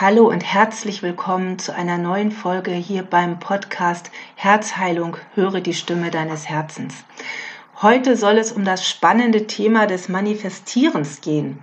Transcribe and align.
Hallo 0.00 0.28
und 0.28 0.42
herzlich 0.44 1.02
willkommen 1.02 1.58
zu 1.58 1.74
einer 1.74 1.98
neuen 1.98 2.30
Folge 2.30 2.70
hier 2.70 3.02
beim 3.02 3.40
Podcast 3.40 4.12
Herzheilung, 4.36 5.16
höre 5.34 5.60
die 5.60 5.74
Stimme 5.74 6.12
deines 6.12 6.48
Herzens. 6.48 6.94
Heute 7.82 8.16
soll 8.16 8.38
es 8.38 8.52
um 8.52 8.64
das 8.64 8.88
spannende 8.88 9.48
Thema 9.48 9.88
des 9.88 10.08
Manifestierens 10.08 11.20
gehen. 11.20 11.58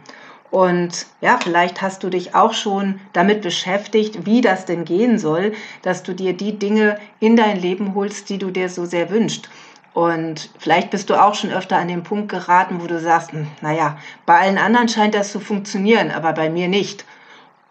Und 0.52 1.06
ja, 1.22 1.40
vielleicht 1.42 1.82
hast 1.82 2.04
du 2.04 2.10
dich 2.10 2.36
auch 2.36 2.52
schon 2.52 3.00
damit 3.14 3.42
beschäftigt, 3.42 4.26
wie 4.26 4.42
das 4.42 4.66
denn 4.66 4.84
gehen 4.84 5.18
soll, 5.18 5.54
dass 5.82 6.04
du 6.04 6.14
dir 6.14 6.34
die 6.34 6.60
Dinge 6.60 7.00
in 7.22 7.38
dein 7.38 7.58
Leben 7.58 7.96
holst, 7.96 8.28
die 8.28 8.38
du 8.38 8.52
dir 8.52 8.68
so 8.68 8.84
sehr 8.84 9.12
wünschst. 9.12 9.50
Und 9.94 10.50
vielleicht 10.60 10.90
bist 10.90 11.10
du 11.10 11.16
auch 11.16 11.36
schon 11.36 11.54
öfter 11.54 11.78
an 11.78 11.88
den 11.88 12.04
Punkt 12.04 12.28
geraten, 12.28 12.82
wo 12.82 12.88
du 12.88 13.00
sagst, 13.00 13.32
hm, 13.32 13.48
naja, 13.62 13.98
bei 14.26 14.38
allen 14.38 14.58
anderen 14.58 14.90
scheint 14.90 15.16
das 15.16 15.32
zu 15.32 15.40
funktionieren, 15.40 16.12
aber 16.12 16.34
bei 16.34 16.50
mir 16.50 16.68
nicht. 16.68 17.06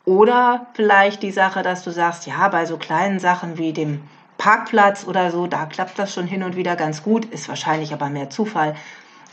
Oder 0.05 0.67
vielleicht 0.75 1.23
die 1.23 1.31
Sache, 1.31 1.63
dass 1.63 1.83
du 1.83 1.91
sagst, 1.91 2.27
ja, 2.27 2.49
bei 2.49 2.67
so 2.67 2.77
kleinen 2.77 3.19
Sachen 3.19 3.57
wie 3.57 3.73
dem 3.73 4.03
Parkplatz 4.37 5.07
oder 5.07 5.31
so, 5.31 5.47
da 5.47 5.65
klappt 5.65 5.99
das 5.99 6.13
schon 6.13 6.27
hin 6.27 6.43
und 6.43 6.57
wieder 6.57 6.77
ganz 6.77 7.03
gut, 7.03 7.25
ist 7.27 7.49
wahrscheinlich 7.49 7.93
aber 7.95 8.11
mehr 8.11 8.29
Zufall. 8.29 8.75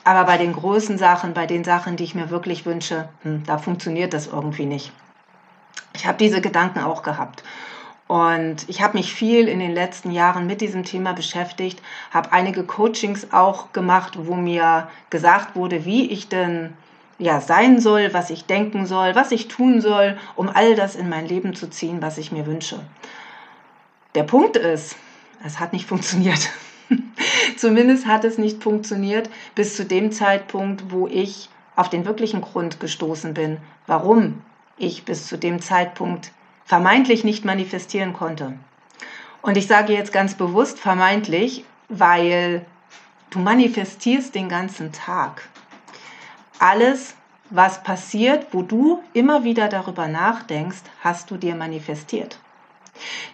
Aber 0.04 0.24
bei 0.24 0.38
den 0.38 0.54
großen 0.54 0.98
Sachen, 0.98 1.34
bei 1.34 1.46
den 1.46 1.64
Sachen, 1.64 1.96
die 1.96 2.06
ich 2.06 2.16
mir 2.16 2.30
wirklich 2.30 2.66
wünsche, 2.66 3.10
hm, 3.24 3.44
da 3.46 3.58
funktioniert 3.58 4.14
das 4.14 4.28
irgendwie 4.28 4.66
nicht. 4.66 4.92
Ich 5.94 6.08
habe 6.08 6.18
diese 6.18 6.42
Gedanken 6.42 6.80
auch 6.80 7.04
gehabt. 7.04 7.44
Und 8.08 8.68
ich 8.68 8.82
habe 8.82 8.98
mich 8.98 9.14
viel 9.14 9.48
in 9.48 9.60
den 9.60 9.72
letzten 9.72 10.12
Jahren 10.12 10.48
mit 10.48 10.60
diesem 10.60 10.84
Thema 10.84 11.14
beschäftigt, 11.14 11.82
habe 12.12 12.32
einige 12.32 12.64
Coachings 12.64 13.32
auch 13.32 13.72
gemacht, 13.72 14.18
wo 14.18 14.36
mir 14.36 14.90
gesagt 15.10 15.56
wurde, 15.56 15.86
wie 15.86 16.12
ich 16.12 16.28
denn 16.28 16.74
ja 17.22 17.40
sein 17.40 17.80
soll, 17.80 18.14
was 18.14 18.32
ich 18.32 18.46
denken 18.46 18.86
soll, 18.86 19.16
was 19.16 19.32
ich 19.32 19.48
tun 19.48 19.80
soll, 19.80 20.18
um 20.36 20.50
all 20.50 20.76
das 20.76 20.96
in 20.96 21.08
mein 21.08 21.28
Leben 21.28 21.56
zu 21.56 21.70
ziehen, 21.70 22.02
was 22.02 22.18
ich 22.18 22.32
mir 22.32 22.48
wünsche. 22.48 22.80
Der 24.16 24.24
Punkt 24.24 24.58
ist, 24.58 24.96
es 25.46 25.60
hat 25.60 25.72
nicht 25.72 25.86
funktioniert. 25.88 26.50
Zumindest 27.58 28.08
hat 28.08 28.26
es 28.26 28.38
nicht 28.38 28.62
funktioniert 28.62 29.30
bis 29.56 29.78
zu 29.78 29.86
dem 29.86 30.12
Zeitpunkt, 30.12 30.92
wo 30.92 31.08
ich 31.08 31.50
auf 31.76 31.90
den 31.90 32.06
wirklichen 32.06 32.42
Grund 32.42 32.80
gestoßen 32.80 33.34
bin, 33.34 33.58
warum 33.88 34.42
ich 34.78 35.06
bis 35.06 35.28
zu 35.28 35.38
dem 35.38 35.62
Zeitpunkt 35.62 36.32
vermeintlich 36.66 37.24
nicht 37.24 37.46
manifestieren 37.46 38.14
konnte. 38.14 38.54
Und 39.42 39.58
ich 39.58 39.68
sage 39.68 39.94
jetzt 39.94 40.12
ganz 40.12 40.34
bewusst 40.34 40.80
vermeintlich, 40.80 41.66
weil 41.88 42.66
du 43.30 43.40
manifestierst 43.40 44.34
den 44.34 44.50
ganzen 44.50 44.92
Tag 44.92 45.44
alles, 46.62 47.16
was 47.50 47.84
passiert, 47.84 48.48
wo 48.52 48.62
du 48.62 49.02
immer 49.14 49.44
wieder 49.44 49.68
darüber 49.68 50.08
nachdenkst, 50.08 50.84
hast 51.02 51.32
du 51.32 51.38
dir 51.38 51.56
manifestiert. 51.56 52.40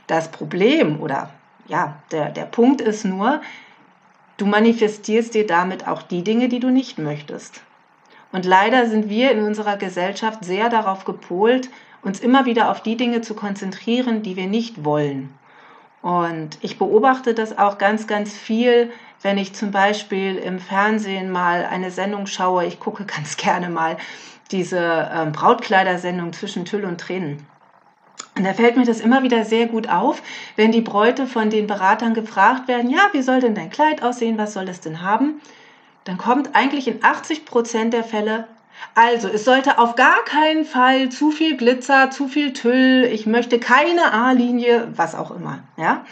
Das 0.07 0.31
Problem 0.31 1.01
oder 1.01 1.29
ja, 1.67 1.99
der, 2.11 2.29
der 2.29 2.45
Punkt 2.45 2.81
ist 2.81 3.03
nur, 3.03 3.41
du 4.37 4.45
manifestierst 4.45 5.33
dir 5.33 5.45
damit 5.45 5.87
auch 5.87 6.01
die 6.01 6.23
Dinge, 6.23 6.47
die 6.47 6.59
du 6.59 6.69
nicht 6.69 6.97
möchtest. 6.97 7.61
Und 8.31 8.45
leider 8.45 8.87
sind 8.87 9.09
wir 9.09 9.31
in 9.31 9.43
unserer 9.43 9.77
Gesellschaft 9.77 10.45
sehr 10.45 10.69
darauf 10.69 11.05
gepolt, 11.05 11.69
uns 12.01 12.19
immer 12.19 12.45
wieder 12.45 12.71
auf 12.71 12.81
die 12.81 12.95
Dinge 12.95 13.21
zu 13.21 13.33
konzentrieren, 13.33 14.23
die 14.23 14.35
wir 14.35 14.47
nicht 14.47 14.85
wollen. 14.85 15.33
Und 16.01 16.57
ich 16.61 16.77
beobachte 16.77 17.33
das 17.33 17.57
auch 17.57 17.77
ganz, 17.77 18.07
ganz 18.07 18.33
viel 18.33 18.91
wenn 19.21 19.37
ich 19.37 19.53
zum 19.53 19.71
Beispiel 19.71 20.35
im 20.35 20.59
Fernsehen 20.59 21.31
mal 21.31 21.65
eine 21.65 21.91
Sendung 21.91 22.27
schaue, 22.27 22.65
ich 22.65 22.79
gucke 22.79 23.05
ganz 23.15 23.37
gerne 23.37 23.69
mal 23.69 23.97
diese 24.51 25.09
ähm, 25.13 25.31
Brautkleidersendung 25.31 26.33
zwischen 26.33 26.65
Tüll 26.65 26.85
und 26.85 27.01
Tränen. 27.01 27.45
Und 28.37 28.45
da 28.45 28.53
fällt 28.53 28.77
mir 28.77 28.85
das 28.85 28.99
immer 28.99 29.23
wieder 29.23 29.43
sehr 29.43 29.65
gut 29.65 29.89
auf, 29.89 30.21
wenn 30.55 30.71
die 30.71 30.81
Bräute 30.81 31.25
von 31.25 31.49
den 31.49 31.65
Beratern 31.65 32.13
gefragt 32.13 32.67
werden, 32.67 32.89
ja, 32.89 33.09
wie 33.11 33.23
soll 33.23 33.41
denn 33.41 33.55
dein 33.55 33.71
Kleid 33.71 34.03
aussehen, 34.03 34.37
was 34.37 34.53
soll 34.53 34.69
es 34.69 34.79
denn 34.79 35.01
haben? 35.01 35.41
Dann 36.03 36.17
kommt 36.17 36.55
eigentlich 36.55 36.87
in 36.87 37.03
80 37.03 37.45
Prozent 37.45 37.93
der 37.93 38.03
Fälle, 38.03 38.47
also 38.95 39.27
es 39.27 39.45
sollte 39.45 39.77
auf 39.77 39.95
gar 39.95 40.23
keinen 40.25 40.65
Fall 40.65 41.09
zu 41.09 41.31
viel 41.31 41.55
Glitzer, 41.55 42.09
zu 42.09 42.27
viel 42.27 42.53
Tüll, 42.53 43.07
ich 43.11 43.25
möchte 43.25 43.59
keine 43.59 44.11
A-Linie, 44.13 44.87
was 44.95 45.13
auch 45.13 45.31
immer. 45.31 45.59
Ja? 45.77 46.05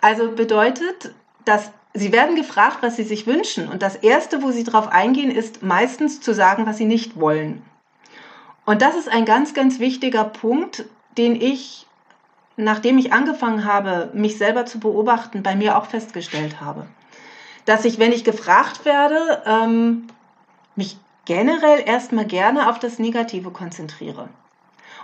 Also 0.00 0.30
bedeutet, 0.30 1.12
dass 1.44 1.72
Sie 1.92 2.12
werden 2.12 2.36
gefragt, 2.36 2.78
was 2.82 2.94
Sie 2.94 3.02
sich 3.02 3.26
wünschen. 3.26 3.68
Und 3.68 3.82
das 3.82 3.96
Erste, 3.96 4.42
wo 4.42 4.52
Sie 4.52 4.62
darauf 4.62 4.86
eingehen, 4.86 5.30
ist 5.30 5.64
meistens 5.64 6.20
zu 6.20 6.32
sagen, 6.32 6.64
was 6.66 6.76
Sie 6.76 6.84
nicht 6.84 7.18
wollen. 7.18 7.62
Und 8.64 8.82
das 8.82 8.94
ist 8.94 9.08
ein 9.08 9.24
ganz, 9.24 9.54
ganz 9.54 9.80
wichtiger 9.80 10.22
Punkt, 10.22 10.84
den 11.18 11.34
ich, 11.34 11.88
nachdem 12.56 12.98
ich 12.98 13.12
angefangen 13.12 13.64
habe, 13.64 14.10
mich 14.14 14.38
selber 14.38 14.66
zu 14.66 14.78
beobachten, 14.78 15.42
bei 15.42 15.56
mir 15.56 15.76
auch 15.76 15.86
festgestellt 15.86 16.60
habe. 16.60 16.86
Dass 17.64 17.84
ich, 17.84 17.98
wenn 17.98 18.12
ich 18.12 18.22
gefragt 18.22 18.84
werde, 18.84 19.42
ähm, 19.44 20.06
mich 20.76 20.96
generell 21.24 21.82
erstmal 21.86 22.26
gerne 22.26 22.68
auf 22.68 22.78
das 22.78 22.98
Negative 22.98 23.50
konzentriere. 23.50 24.28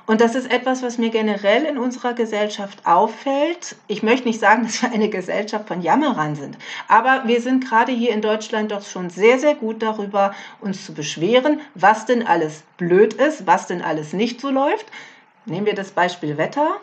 Und 0.07 0.21
das 0.21 0.37
ist 0.37 0.51
etwas, 0.53 0.85
was 0.85 0.99
mir 0.99 1.11
generell 1.11 1.65
in 1.65 1.79
unserer 1.79 2.15
Gesellschaft 2.15 2.87
auffällt. 2.87 3.75
Ich 3.89 4.05
möchte 4.05 4.29
nicht 4.29 4.39
sagen, 4.39 4.63
dass 4.65 4.83
wir 4.83 4.93
eine 4.93 5.09
Gesellschaft 5.09 5.67
von 5.67 5.83
Jammerern 5.83 6.37
sind, 6.37 6.57
aber 6.89 7.23
wir 7.27 7.41
sind 7.41 7.69
gerade 7.69 7.93
hier 7.93 8.13
in 8.13 8.23
Deutschland 8.23 8.71
doch 8.71 8.85
schon 8.85 9.11
sehr, 9.11 9.39
sehr 9.39 9.55
gut 9.55 9.83
darüber, 9.83 10.35
uns 10.61 10.87
zu 10.87 10.95
beschweren, 10.95 11.61
was 11.75 12.07
denn 12.07 12.27
alles 12.27 12.63
blöd 12.77 13.15
ist, 13.15 13.47
was 13.47 13.67
denn 13.67 13.83
alles 13.83 14.13
nicht 14.13 14.41
so 14.41 14.51
läuft. 14.51 14.87
Nehmen 15.45 15.67
wir 15.67 15.75
das 15.75 15.91
Beispiel 15.91 16.39
Wetter. 16.39 16.77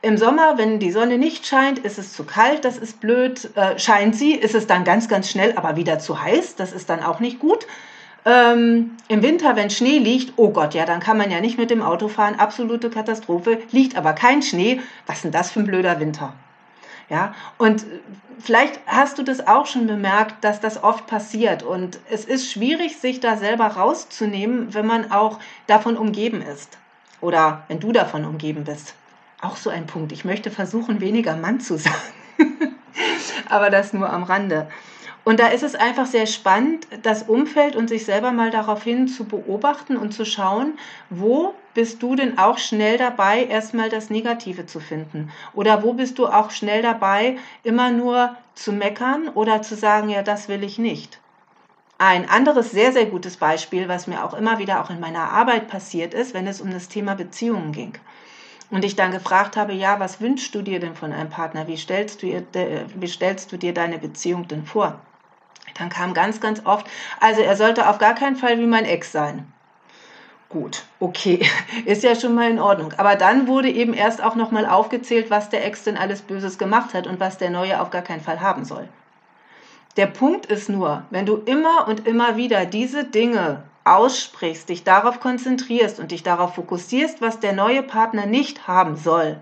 Im 0.00 0.18
Sommer, 0.18 0.58
wenn 0.58 0.80
die 0.80 0.90
Sonne 0.90 1.16
nicht 1.16 1.46
scheint, 1.46 1.78
ist 1.78 1.98
es 1.98 2.12
zu 2.12 2.24
kalt, 2.24 2.64
das 2.64 2.76
ist 2.76 3.00
blöd. 3.00 3.50
Äh, 3.56 3.78
scheint 3.78 4.16
sie, 4.16 4.32
ist 4.32 4.56
es 4.56 4.66
dann 4.66 4.82
ganz, 4.82 5.08
ganz 5.08 5.30
schnell, 5.30 5.56
aber 5.56 5.76
wieder 5.76 6.00
zu 6.00 6.20
heiß, 6.20 6.56
das 6.56 6.72
ist 6.72 6.90
dann 6.90 7.04
auch 7.04 7.20
nicht 7.20 7.38
gut. 7.38 7.66
Ähm, 8.24 8.96
Im 9.08 9.22
Winter, 9.22 9.56
wenn 9.56 9.70
Schnee 9.70 9.98
liegt, 9.98 10.34
oh 10.36 10.50
Gott, 10.50 10.74
ja, 10.74 10.84
dann 10.84 11.00
kann 11.00 11.18
man 11.18 11.30
ja 11.30 11.40
nicht 11.40 11.58
mit 11.58 11.70
dem 11.70 11.82
Auto 11.82 12.08
fahren, 12.08 12.36
absolute 12.38 12.88
Katastrophe. 12.88 13.58
Liegt 13.72 13.96
aber 13.96 14.12
kein 14.12 14.42
Schnee, 14.42 14.80
was 15.06 15.16
ist 15.16 15.24
denn 15.24 15.32
das 15.32 15.50
für 15.50 15.60
ein 15.60 15.66
blöder 15.66 15.98
Winter? 15.98 16.34
Ja, 17.08 17.34
und 17.58 17.84
vielleicht 18.38 18.80
hast 18.86 19.18
du 19.18 19.22
das 19.22 19.46
auch 19.46 19.66
schon 19.66 19.86
bemerkt, 19.86 20.44
dass 20.44 20.60
das 20.60 20.82
oft 20.82 21.06
passiert. 21.06 21.62
Und 21.62 21.98
es 22.10 22.24
ist 22.24 22.50
schwierig, 22.50 22.96
sich 22.96 23.20
da 23.20 23.36
selber 23.36 23.66
rauszunehmen, 23.66 24.72
wenn 24.72 24.86
man 24.86 25.10
auch 25.10 25.38
davon 25.66 25.96
umgeben 25.96 26.42
ist. 26.42 26.78
Oder 27.20 27.64
wenn 27.68 27.80
du 27.80 27.92
davon 27.92 28.24
umgeben 28.24 28.64
bist. 28.64 28.94
Auch 29.40 29.56
so 29.56 29.68
ein 29.68 29.86
Punkt. 29.86 30.12
Ich 30.12 30.24
möchte 30.24 30.50
versuchen, 30.50 31.00
weniger 31.00 31.36
Mann 31.36 31.60
zu 31.60 31.76
sagen. 31.78 31.96
aber 33.48 33.68
das 33.68 33.92
nur 33.92 34.10
am 34.10 34.22
Rande. 34.22 34.68
Und 35.24 35.38
da 35.38 35.48
ist 35.48 35.62
es 35.62 35.76
einfach 35.76 36.06
sehr 36.06 36.26
spannend, 36.26 36.88
das 37.02 37.22
Umfeld 37.22 37.76
und 37.76 37.88
sich 37.88 38.04
selber 38.04 38.32
mal 38.32 38.50
daraufhin 38.50 39.06
zu 39.06 39.24
beobachten 39.24 39.96
und 39.96 40.12
zu 40.12 40.24
schauen, 40.24 40.78
wo 41.10 41.54
bist 41.74 42.02
du 42.02 42.16
denn 42.16 42.38
auch 42.38 42.58
schnell 42.58 42.98
dabei, 42.98 43.44
erstmal 43.44 43.88
das 43.88 44.10
Negative 44.10 44.66
zu 44.66 44.80
finden? 44.80 45.30
Oder 45.54 45.84
wo 45.84 45.92
bist 45.92 46.18
du 46.18 46.26
auch 46.26 46.50
schnell 46.50 46.82
dabei, 46.82 47.38
immer 47.62 47.92
nur 47.92 48.34
zu 48.54 48.72
meckern 48.72 49.28
oder 49.28 49.62
zu 49.62 49.76
sagen, 49.76 50.08
ja, 50.08 50.22
das 50.22 50.48
will 50.48 50.64
ich 50.64 50.78
nicht? 50.78 51.20
Ein 51.98 52.28
anderes 52.28 52.72
sehr, 52.72 52.92
sehr 52.92 53.06
gutes 53.06 53.36
Beispiel, 53.36 53.86
was 53.86 54.08
mir 54.08 54.24
auch 54.24 54.34
immer 54.34 54.58
wieder 54.58 54.82
auch 54.82 54.90
in 54.90 54.98
meiner 54.98 55.30
Arbeit 55.30 55.68
passiert 55.68 56.14
ist, 56.14 56.34
wenn 56.34 56.48
es 56.48 56.60
um 56.60 56.72
das 56.72 56.88
Thema 56.88 57.14
Beziehungen 57.14 57.70
ging. 57.70 57.92
Und 58.70 58.84
ich 58.84 58.96
dann 58.96 59.12
gefragt 59.12 59.56
habe, 59.56 59.72
ja, 59.72 60.00
was 60.00 60.20
wünschst 60.20 60.52
du 60.54 60.62
dir 60.62 60.80
denn 60.80 60.96
von 60.96 61.12
einem 61.12 61.30
Partner? 61.30 61.68
Wie 61.68 61.76
stellst 61.76 62.22
du, 62.22 62.26
wie 62.26 63.06
stellst 63.06 63.52
du 63.52 63.56
dir 63.56 63.72
deine 63.72 63.98
Beziehung 63.98 64.48
denn 64.48 64.64
vor? 64.64 64.98
Dann 65.82 65.90
kam 65.90 66.14
ganz, 66.14 66.40
ganz 66.40 66.64
oft, 66.64 66.86
also 67.18 67.40
er 67.40 67.56
sollte 67.56 67.88
auf 67.88 67.98
gar 67.98 68.14
keinen 68.14 68.36
Fall 68.36 68.56
wie 68.60 68.66
mein 68.66 68.84
Ex 68.84 69.10
sein. 69.10 69.52
Gut, 70.48 70.84
okay, 71.00 71.44
ist 71.86 72.04
ja 72.04 72.14
schon 72.14 72.36
mal 72.36 72.48
in 72.48 72.60
Ordnung. 72.60 72.94
Aber 72.98 73.16
dann 73.16 73.48
wurde 73.48 73.68
eben 73.68 73.92
erst 73.92 74.22
auch 74.22 74.36
nochmal 74.36 74.64
aufgezählt, 74.64 75.28
was 75.28 75.50
der 75.50 75.66
Ex 75.66 75.82
denn 75.82 75.96
alles 75.96 76.22
Böses 76.22 76.56
gemacht 76.56 76.94
hat 76.94 77.08
und 77.08 77.18
was 77.18 77.36
der 77.36 77.50
Neue 77.50 77.80
auf 77.80 77.90
gar 77.90 78.02
keinen 78.02 78.20
Fall 78.20 78.40
haben 78.40 78.64
soll. 78.64 78.88
Der 79.96 80.06
Punkt 80.06 80.46
ist 80.46 80.68
nur, 80.68 81.02
wenn 81.10 81.26
du 81.26 81.34
immer 81.34 81.88
und 81.88 82.06
immer 82.06 82.36
wieder 82.36 82.64
diese 82.64 83.02
Dinge 83.02 83.64
aussprichst, 83.82 84.68
dich 84.68 84.84
darauf 84.84 85.18
konzentrierst 85.18 85.98
und 85.98 86.12
dich 86.12 86.22
darauf 86.22 86.54
fokussierst, 86.54 87.20
was 87.20 87.40
der 87.40 87.54
neue 87.54 87.82
Partner 87.82 88.26
nicht 88.26 88.68
haben 88.68 88.96
soll, 88.96 89.40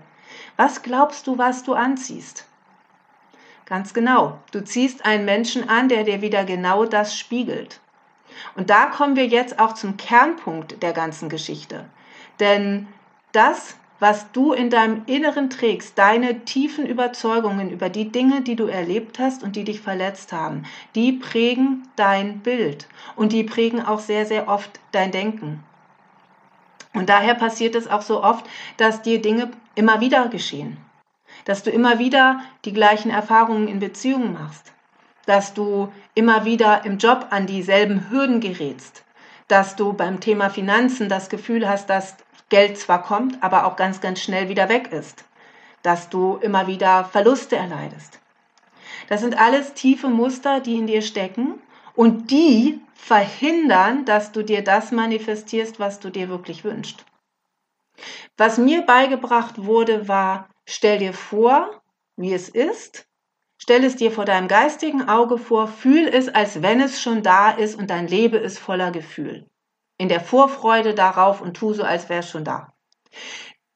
was 0.57 0.81
glaubst 0.81 1.27
du, 1.27 1.37
was 1.37 1.61
du 1.61 1.75
anziehst? 1.75 2.47
Ganz 3.71 3.93
genau. 3.93 4.37
Du 4.51 4.61
ziehst 4.65 5.05
einen 5.05 5.23
Menschen 5.23 5.69
an, 5.69 5.87
der 5.87 6.03
dir 6.03 6.21
wieder 6.21 6.43
genau 6.43 6.83
das 6.83 7.17
spiegelt. 7.17 7.79
Und 8.57 8.69
da 8.69 8.87
kommen 8.87 9.15
wir 9.15 9.27
jetzt 9.27 9.59
auch 9.59 9.75
zum 9.75 9.95
Kernpunkt 9.95 10.83
der 10.83 10.91
ganzen 10.91 11.29
Geschichte. 11.29 11.85
Denn 12.41 12.89
das, 13.31 13.77
was 14.01 14.29
du 14.33 14.51
in 14.51 14.69
deinem 14.69 15.03
Inneren 15.05 15.49
trägst, 15.49 15.97
deine 15.97 16.43
tiefen 16.43 16.85
Überzeugungen 16.85 17.69
über 17.69 17.87
die 17.87 18.11
Dinge, 18.11 18.41
die 18.41 18.57
du 18.57 18.65
erlebt 18.65 19.19
hast 19.19 19.41
und 19.41 19.55
die 19.55 19.63
dich 19.63 19.79
verletzt 19.79 20.33
haben, 20.33 20.63
die 20.93 21.13
prägen 21.13 21.87
dein 21.95 22.39
Bild 22.39 22.89
und 23.15 23.31
die 23.31 23.45
prägen 23.45 23.85
auch 23.85 24.01
sehr, 24.01 24.25
sehr 24.25 24.49
oft 24.49 24.81
dein 24.91 25.13
Denken. 25.13 25.63
Und 26.93 27.07
daher 27.07 27.35
passiert 27.35 27.75
es 27.75 27.87
auch 27.87 28.01
so 28.01 28.21
oft, 28.21 28.45
dass 28.75 29.01
dir 29.01 29.21
Dinge 29.21 29.49
immer 29.75 30.01
wieder 30.01 30.27
geschehen. 30.27 30.75
Dass 31.45 31.63
du 31.63 31.71
immer 31.71 31.99
wieder 31.99 32.41
die 32.65 32.73
gleichen 32.73 33.11
Erfahrungen 33.11 33.67
in 33.67 33.79
Beziehungen 33.79 34.33
machst. 34.33 34.73
Dass 35.25 35.53
du 35.53 35.91
immer 36.13 36.45
wieder 36.45 36.85
im 36.85 36.97
Job 36.97 37.27
an 37.29 37.47
dieselben 37.47 38.09
Hürden 38.09 38.39
gerätst. 38.39 39.03
Dass 39.47 39.75
du 39.75 39.93
beim 39.93 40.19
Thema 40.19 40.49
Finanzen 40.49 41.09
das 41.09 41.29
Gefühl 41.29 41.67
hast, 41.67 41.89
dass 41.89 42.15
Geld 42.49 42.77
zwar 42.77 43.03
kommt, 43.03 43.41
aber 43.41 43.65
auch 43.65 43.75
ganz, 43.75 44.01
ganz 44.01 44.21
schnell 44.21 44.49
wieder 44.49 44.69
weg 44.69 44.91
ist. 44.91 45.25
Dass 45.83 46.09
du 46.09 46.37
immer 46.37 46.67
wieder 46.67 47.05
Verluste 47.05 47.55
erleidest. 47.55 48.19
Das 49.09 49.21
sind 49.21 49.37
alles 49.37 49.73
tiefe 49.73 50.09
Muster, 50.09 50.59
die 50.59 50.77
in 50.77 50.87
dir 50.87 51.01
stecken 51.01 51.61
und 51.95 52.31
die 52.31 52.79
verhindern, 52.93 54.05
dass 54.05 54.31
du 54.31 54.43
dir 54.43 54.63
das 54.63 54.91
manifestierst, 54.91 55.79
was 55.79 55.99
du 55.99 56.09
dir 56.09 56.29
wirklich 56.29 56.63
wünschst. 56.63 57.03
Was 58.37 58.57
mir 58.57 58.83
beigebracht 58.83 59.63
wurde, 59.65 60.07
war, 60.07 60.47
stell 60.65 60.99
dir 60.99 61.13
vor, 61.13 61.81
wie 62.17 62.33
es 62.33 62.49
ist, 62.49 63.07
stell 63.57 63.83
es 63.83 63.95
dir 63.95 64.11
vor 64.11 64.25
deinem 64.25 64.47
geistigen 64.47 65.07
Auge 65.07 65.37
vor, 65.37 65.67
fühl 65.67 66.07
es, 66.07 66.29
als 66.29 66.61
wenn 66.61 66.81
es 66.81 67.01
schon 67.01 67.23
da 67.23 67.51
ist 67.51 67.75
und 67.75 67.89
dein 67.89 68.07
Leben 68.07 68.41
ist 68.41 68.59
voller 68.59 68.91
Gefühl. 68.91 69.49
In 69.97 70.09
der 70.09 70.21
Vorfreude 70.21 70.93
darauf 70.95 71.41
und 71.41 71.55
tu 71.55 71.73
so, 71.73 71.83
als 71.83 72.09
wäre 72.09 72.21
es 72.21 72.29
schon 72.29 72.43
da. 72.43 72.73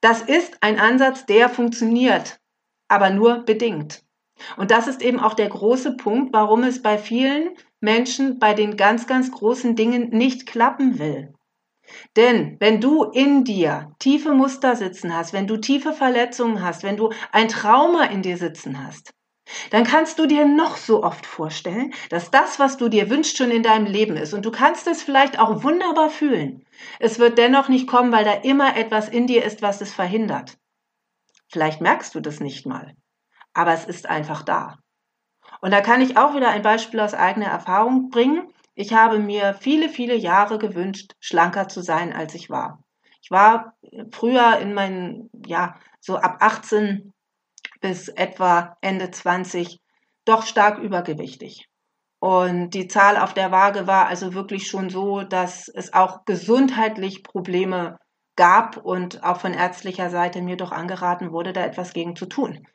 Das 0.02 0.22
ist 0.22 0.58
ein 0.62 0.80
Ansatz, 0.80 1.26
der 1.26 1.50
funktioniert, 1.50 2.40
aber 2.88 3.10
nur 3.10 3.40
bedingt. 3.40 4.04
Und 4.58 4.72
das 4.72 4.88
ist 4.88 5.02
eben 5.02 5.20
auch 5.20 5.34
der 5.34 5.50
große 5.50 5.96
Punkt, 5.98 6.34
warum 6.34 6.64
es 6.64 6.82
bei 6.82 6.98
vielen 6.98 7.56
Menschen 7.80 8.40
bei 8.40 8.54
den 8.54 8.78
ganz, 8.78 9.08
ganz 9.08 9.32
großen 9.32 9.76
Dingen 9.76 10.10
nicht 10.10 10.46
klappen 10.46 11.00
will. 11.00 11.34
Denn 12.16 12.58
wenn 12.60 12.82
du 12.82 13.04
in 13.04 13.44
dir 13.44 13.96
tiefe 14.00 14.34
Muster 14.34 14.76
sitzen 14.76 15.16
hast, 15.16 15.34
wenn 15.34 15.48
du 15.48 15.58
tiefe 15.58 15.94
Verletzungen 15.94 16.64
hast, 16.64 16.84
wenn 16.84 16.98
du 16.98 17.12
ein 17.32 17.48
Trauma 17.48 18.06
in 18.06 18.22
dir 18.22 18.38
sitzen 18.38 18.86
hast, 18.86 19.14
dann 19.70 19.84
kannst 19.84 20.18
du 20.18 20.26
dir 20.26 20.46
noch 20.46 20.76
so 20.76 21.04
oft 21.04 21.26
vorstellen, 21.26 21.94
dass 22.10 22.32
das, 22.32 22.60
was 22.60 22.78
du 22.78 22.90
dir 22.90 23.10
wünschst, 23.10 23.38
schon 23.38 23.52
in 23.52 23.64
deinem 23.64 23.86
Leben 23.86 24.18
ist. 24.18 24.34
Und 24.34 24.46
du 24.46 24.52
kannst 24.52 24.88
es 24.88 25.04
vielleicht 25.04 25.40
auch 25.40 25.64
wunderbar 25.64 26.10
fühlen. 26.10 26.66
Es 27.00 27.20
wird 27.20 27.38
dennoch 27.38 27.70
nicht 27.70 27.88
kommen, 27.88 28.12
weil 28.12 28.26
da 28.26 28.34
immer 28.34 28.76
etwas 28.76 29.08
in 29.08 29.28
dir 29.28 29.44
ist, 29.44 29.62
was 29.62 29.82
es 29.82 29.94
verhindert. 29.94 30.58
Vielleicht 31.48 31.80
merkst 31.80 32.16
du 32.16 32.22
das 32.22 32.40
nicht 32.40 32.66
mal, 32.66 32.96
aber 33.54 33.74
es 33.74 33.86
ist 33.86 34.10
einfach 34.10 34.42
da. 34.42 34.80
Und 35.62 35.72
da 35.72 35.82
kann 35.82 36.02
ich 36.02 36.18
auch 36.18 36.36
wieder 36.36 36.50
ein 36.50 36.64
Beispiel 36.64 37.00
aus 37.00 37.14
eigener 37.14 37.48
Erfahrung 37.48 38.10
bringen. 38.10 38.52
Ich 38.76 38.94
habe 38.94 39.20
mir 39.20 39.54
viele, 39.54 39.90
viele 39.90 40.16
Jahre 40.16 40.58
gewünscht, 40.58 41.14
schlanker 41.20 41.68
zu 41.70 41.82
sein, 41.82 42.14
als 42.14 42.36
ich 42.36 42.50
war. 42.50 42.84
Ich 43.22 43.32
war 43.32 43.74
früher 44.12 44.60
in 44.60 44.74
meinen, 44.74 45.30
ja, 45.46 45.80
so 46.00 46.18
ab 46.18 46.38
18 46.42 47.14
bis 47.82 48.10
etwa 48.10 48.78
Ende 48.82 49.12
20 49.12 49.80
doch 50.26 50.46
stark 50.46 50.80
übergewichtig. 50.80 51.68
Und 52.20 52.72
die 52.72 52.88
Zahl 52.88 53.18
auf 53.18 53.34
der 53.34 53.52
Waage 53.52 53.88
war 53.88 54.08
also 54.08 54.34
wirklich 54.34 54.68
schon 54.68 54.90
so, 54.90 55.22
dass 55.24 55.70
es 55.70 55.94
auch 55.94 56.26
gesundheitlich 56.26 57.24
Probleme 57.24 57.98
gab 58.36 58.78
und 58.78 59.24
auch 59.24 59.40
von 59.40 59.54
ärztlicher 59.54 60.10
Seite 60.10 60.42
mir 60.42 60.58
doch 60.58 60.72
angeraten 60.72 61.32
wurde, 61.32 61.54
da 61.54 61.64
etwas 61.64 61.94
gegen 61.94 62.16
zu 62.16 62.26
tun 62.26 62.68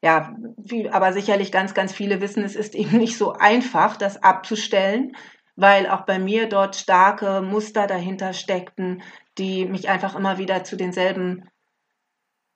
ja, 0.00 0.34
wie, 0.56 0.88
aber 0.90 1.12
sicherlich 1.12 1.52
ganz, 1.52 1.74
ganz 1.74 1.92
viele 1.92 2.20
wissen, 2.20 2.44
es 2.44 2.56
ist 2.56 2.74
eben 2.74 2.98
nicht 2.98 3.16
so 3.16 3.32
einfach, 3.32 3.96
das 3.96 4.22
abzustellen, 4.22 5.16
weil 5.56 5.88
auch 5.88 6.02
bei 6.02 6.18
mir 6.18 6.48
dort 6.48 6.76
starke 6.76 7.42
Muster 7.42 7.86
dahinter 7.86 8.32
steckten, 8.32 9.02
die 9.38 9.66
mich 9.66 9.88
einfach 9.88 10.14
immer 10.14 10.38
wieder 10.38 10.64
zu 10.64 10.76
denselben 10.76 11.48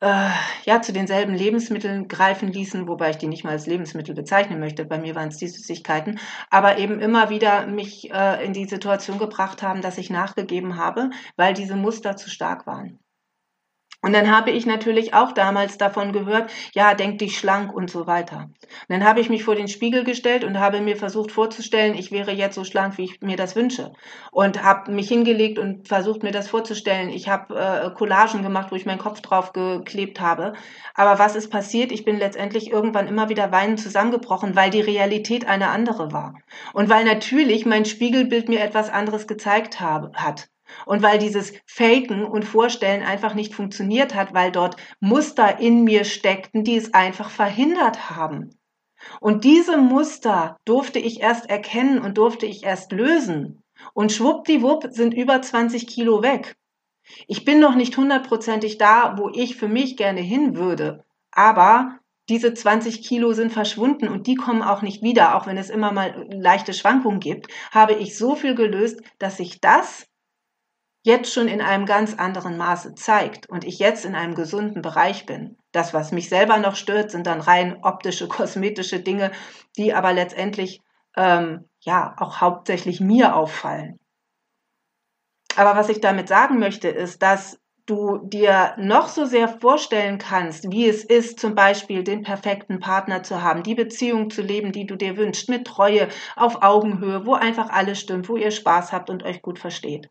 äh, 0.01 0.29
ja, 0.65 0.83
zu 0.83 0.93
denselben 0.93 1.35
Lebensmitteln 1.35 2.09
greifen 2.09 2.53
ließen, 2.53 2.87
wobei 2.87 3.11
ich 3.11 3.17
die 3.17 3.29
nicht 3.29 3.45
mal 3.45 3.53
als 3.53 3.67
Lebensmittel 3.67 4.15
bezeichnen 4.15 4.61
möchte. 4.61 4.85
Bei 4.85 4.99
mir 4.99 5.15
waren 5.15 5.29
es 5.29 5.39
die 5.39 5.49
Süßigkeiten, 5.49 6.21
aber 6.51 6.79
eben 6.79 7.01
immer 7.01 7.31
wieder 7.31 7.67
mich 7.67 8.11
äh, 8.13 8.45
in 8.45 8.53
die 8.53 8.67
Situation 8.67 9.19
gebracht 9.19 9.63
haben, 9.63 9.81
dass 9.81 9.99
ich 9.99 10.11
nachgegeben 10.11 10.77
habe, 10.77 11.11
weil 11.37 11.55
diese 11.55 11.77
Muster 11.77 12.17
zu 12.17 12.29
stark 12.29 12.67
waren. 12.67 12.99
Und 14.07 14.13
dann 14.13 14.31
habe 14.31 14.53
ich 14.53 14.67
natürlich 14.67 15.15
auch 15.15 15.33
damals 15.33 15.79
davon 15.79 16.13
gehört, 16.13 16.49
ja, 16.73 16.95
denk 16.95 17.19
dich 17.19 17.37
schlank 17.37 17.75
und 17.75 17.91
so 17.91 18.07
weiter. 18.07 18.43
Und 18.43 18.89
dann 18.89 19.03
habe 19.03 19.19
ich 19.19 19.29
mich 19.29 19.43
vor 19.43 19.57
den 19.57 19.67
Spiegel 19.67 20.05
gestellt 20.05 20.45
und 20.45 20.61
habe 20.61 20.81
mir 20.81 20.97
versucht 20.97 21.33
vorzustellen, 21.33 21.97
ich 21.97 22.13
wäre 22.13 22.31
jetzt 22.31 22.55
so 22.55 22.63
schlank, 22.63 22.99
wie 22.99 23.07
ich 23.07 23.21
mir 23.21 23.37
das 23.37 23.57
wünsche. 23.57 23.93
Und 24.31 24.63
habe 24.63 24.93
mich 24.93 25.09
hingelegt 25.09 25.59
und 25.59 25.89
versucht 25.89 26.23
mir 26.23 26.31
das 26.31 26.49
vorzustellen. 26.49 27.09
Ich 27.09 27.29
habe 27.29 27.57
äh, 27.59 27.91
Collagen 27.97 28.45
gemacht, 28.45 28.71
wo 28.71 28.77
ich 28.77 28.87
meinen 28.87 29.01
Kopf 29.01 29.23
drauf 29.23 29.53
geklebt 29.53 30.21
habe. 30.21 30.53
Aber 30.95 31.19
was 31.19 31.35
ist 31.35 31.51
passiert? 31.51 31.91
Ich 31.91 32.05
bin 32.05 32.17
letztendlich 32.17 32.71
irgendwann 32.71 33.09
immer 33.09 33.29
wieder 33.29 33.51
weinend 33.51 33.81
zusammengebrochen, 33.81 34.55
weil 34.55 34.71
die 34.71 34.83
Realität 34.83 35.49
eine 35.49 35.71
andere 35.71 36.13
war. 36.13 36.35
Und 36.75 36.89
weil 36.89 37.05
natürlich 37.05 37.67
mein 37.67 37.85
Spiegelbild 37.85 38.49
mir 38.49 38.61
etwas 38.61 38.89
anderes 38.89 39.27
gezeigt 39.27 39.81
habe, 39.81 40.13
hat. 40.15 40.49
Und 40.85 41.03
weil 41.03 41.19
dieses 41.19 41.53
Faken 41.67 42.25
und 42.25 42.45
Vorstellen 42.45 43.03
einfach 43.03 43.35
nicht 43.35 43.55
funktioniert 43.55 44.15
hat, 44.15 44.35
weil 44.35 44.53
dort 44.53 44.77
Muster 45.01 45.59
in 45.61 45.85
mir 45.85 46.05
steckten, 46.05 46.65
die 46.65 46.77
es 46.77 46.95
einfach 46.95 47.31
verhindert 47.31 48.11
haben. 48.11 48.59
Und 49.21 49.45
diese 49.45 49.77
Muster 49.77 50.57
durfte 50.65 50.99
ich 50.99 51.21
erst 51.21 51.49
erkennen 51.49 52.01
und 52.01 52.19
durfte 52.19 52.47
ich 52.47 52.65
erst 52.65 52.93
lösen. 52.93 53.63
Und 53.93 54.13
schwuppdiwupp 54.13 54.89
sind 54.91 55.15
über 55.15 55.41
20 55.43 55.87
Kilo 55.87 56.23
weg. 56.23 56.57
Ich 57.29 57.45
bin 57.45 57.61
noch 57.61 57.75
nicht 57.75 57.97
hundertprozentig 57.97 58.79
da, 58.79 59.17
wo 59.19 59.31
ich 59.33 59.57
für 59.57 59.69
mich 59.69 59.97
gerne 59.97 60.21
hin 60.21 60.57
würde. 60.57 61.05
Aber 61.31 62.01
diese 62.29 62.55
20 62.55 63.03
Kilo 63.03 63.33
sind 63.33 63.53
verschwunden 63.53 64.09
und 64.09 64.27
die 64.27 64.35
kommen 64.35 64.63
auch 64.63 64.83
nicht 64.83 65.03
wieder, 65.03 65.37
auch 65.37 65.47
wenn 65.47 65.59
es 65.59 65.71
immer 65.71 65.93
mal 65.93 66.27
leichte 66.31 66.75
Schwankungen 66.75 67.21
gibt, 67.21 67.47
habe 67.71 67.93
ich 67.95 68.19
so 68.19 68.35
viel 68.35 68.57
gelöst, 68.57 69.01
dass 69.19 69.39
ich 69.39 69.61
das 69.61 70.09
jetzt 71.07 71.33
schon 71.33 71.47
in 71.47 71.61
einem 71.61 71.87
ganz 71.87 72.15
anderen 72.15 72.57
Maße 72.57 72.97
zeigt 72.97 73.49
und 73.49 73.65
ich 73.65 73.79
jetzt 73.79 74.05
in 74.05 74.17
einem 74.17 74.35
gesunden 74.35 74.83
Bereich 74.83 75.25
bin. 75.25 75.57
Das, 75.71 75.95
was 75.95 76.11
mich 76.11 76.29
selber 76.29 76.59
noch 76.59 76.75
stört, 76.75 77.13
sind 77.13 77.29
dann 77.29 77.41
rein 77.41 77.79
optische, 77.83 78.27
kosmetische 78.29 78.99
Dinge, 79.01 79.31
die 79.77 79.95
aber 79.95 80.13
letztendlich 80.13 80.83
ähm, 81.17 81.69
ja 81.81 82.17
auch 82.19 82.41
hauptsächlich 82.41 83.01
mir 83.01 83.37
auffallen. 83.37 84.01
Aber 85.55 85.77
was 85.77 85.89
ich 85.89 86.01
damit 86.01 86.29
sagen 86.29 86.59
möchte, 86.59 86.89
ist, 86.89 87.23
dass 87.23 87.61
du 87.87 88.19
dir 88.25 88.75
noch 88.77 89.09
so 89.09 89.27
sehr 89.27 89.47
vorstellen 89.47 90.19
kannst, 90.19 90.73
wie 90.73 90.89
es 90.89 91.05
ist, 91.05 91.39
zum 91.39 91.55
Beispiel 91.55 92.03
den 92.03 92.25
perfekten 92.25 92.81
Partner 92.81 93.23
zu 93.23 93.43
haben, 93.43 93.63
die 93.63 93.77
Beziehung 93.77 94.29
zu 94.29 94.43
leben, 94.43 94.73
die 94.73 94.87
du 94.87 94.97
dir 94.97 95.17
wünschst, 95.17 95.49
mit 95.49 95.69
Treue, 95.69 96.09
auf 96.35 96.63
Augenhöhe, 96.63 97.27
wo 97.27 97.35
einfach 97.35 97.71
alles 97.71 98.01
stimmt, 98.01 98.29
wo 98.29 98.37
ihr 98.37 98.51
Spaß 98.51 98.91
habt 98.91 99.09
und 99.09 99.23
euch 99.23 99.41
gut 99.41 99.61
versteht. 99.61 100.11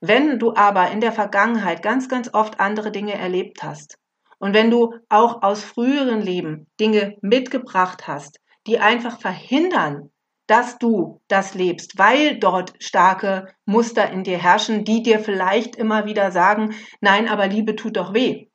Wenn 0.00 0.38
du 0.38 0.54
aber 0.54 0.90
in 0.90 1.00
der 1.00 1.12
Vergangenheit 1.12 1.82
ganz, 1.82 2.08
ganz 2.08 2.30
oft 2.32 2.60
andere 2.60 2.90
Dinge 2.90 3.14
erlebt 3.14 3.62
hast 3.62 3.98
und 4.38 4.54
wenn 4.54 4.70
du 4.70 4.94
auch 5.08 5.42
aus 5.42 5.62
früheren 5.62 6.20
Leben 6.20 6.66
Dinge 6.80 7.16
mitgebracht 7.22 8.06
hast, 8.06 8.40
die 8.66 8.78
einfach 8.78 9.20
verhindern, 9.20 10.10
dass 10.46 10.78
du 10.78 11.22
das 11.28 11.54
lebst, 11.54 11.98
weil 11.98 12.38
dort 12.38 12.74
starke 12.78 13.54
Muster 13.64 14.10
in 14.10 14.24
dir 14.24 14.38
herrschen, 14.38 14.84
die 14.84 15.02
dir 15.02 15.20
vielleicht 15.20 15.76
immer 15.76 16.04
wieder 16.04 16.30
sagen, 16.30 16.74
nein, 17.00 17.28
aber 17.28 17.46
Liebe 17.46 17.76
tut 17.76 17.96
doch 17.96 18.12
weh. 18.12 18.48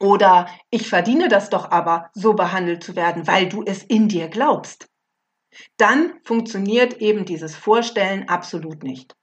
Oder 0.00 0.48
ich 0.70 0.88
verdiene 0.88 1.28
das 1.28 1.50
doch 1.50 1.70
aber, 1.70 2.10
so 2.14 2.34
behandelt 2.34 2.82
zu 2.82 2.96
werden, 2.96 3.26
weil 3.26 3.48
du 3.48 3.62
es 3.64 3.82
in 3.82 4.08
dir 4.08 4.28
glaubst. 4.28 4.88
Dann 5.76 6.20
funktioniert 6.24 6.94
eben 6.98 7.24
dieses 7.24 7.56
Vorstellen 7.56 8.28
absolut 8.28 8.82
nicht. 8.82 9.14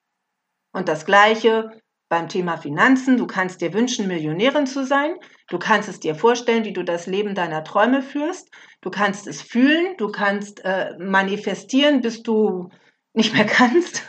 Und 0.75 0.89
das 0.89 1.05
Gleiche 1.05 1.71
beim 2.09 2.27
Thema 2.27 2.57
Finanzen. 2.57 3.15
Du 3.15 3.27
kannst 3.27 3.61
dir 3.61 3.73
wünschen, 3.73 4.09
Millionärin 4.09 4.67
zu 4.67 4.85
sein. 4.85 5.15
Du 5.47 5.57
kannst 5.57 5.87
es 5.87 6.01
dir 6.01 6.15
vorstellen, 6.15 6.65
wie 6.65 6.73
du 6.73 6.83
das 6.83 7.07
Leben 7.07 7.33
deiner 7.33 7.63
Träume 7.63 8.01
führst. 8.01 8.51
Du 8.81 8.89
kannst 8.89 9.25
es 9.25 9.41
fühlen. 9.41 9.95
Du 9.97 10.11
kannst 10.11 10.65
äh, 10.65 10.91
manifestieren, 10.99 12.01
bis 12.01 12.23
du 12.23 12.71
nicht 13.13 13.33
mehr 13.33 13.45
kannst. 13.59 14.03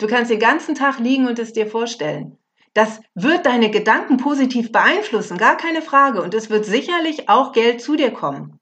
Du 0.00 0.08
kannst 0.08 0.32
den 0.32 0.40
ganzen 0.40 0.74
Tag 0.74 0.98
liegen 0.98 1.28
und 1.28 1.38
es 1.38 1.52
dir 1.52 1.68
vorstellen. 1.68 2.36
Das 2.74 3.00
wird 3.14 3.46
deine 3.46 3.70
Gedanken 3.70 4.16
positiv 4.16 4.72
beeinflussen, 4.72 5.38
gar 5.38 5.56
keine 5.56 5.82
Frage. 5.82 6.20
Und 6.20 6.34
es 6.34 6.50
wird 6.50 6.64
sicherlich 6.64 7.28
auch 7.28 7.52
Geld 7.52 7.80
zu 7.80 7.94
dir 7.94 8.10
kommen. 8.10 8.58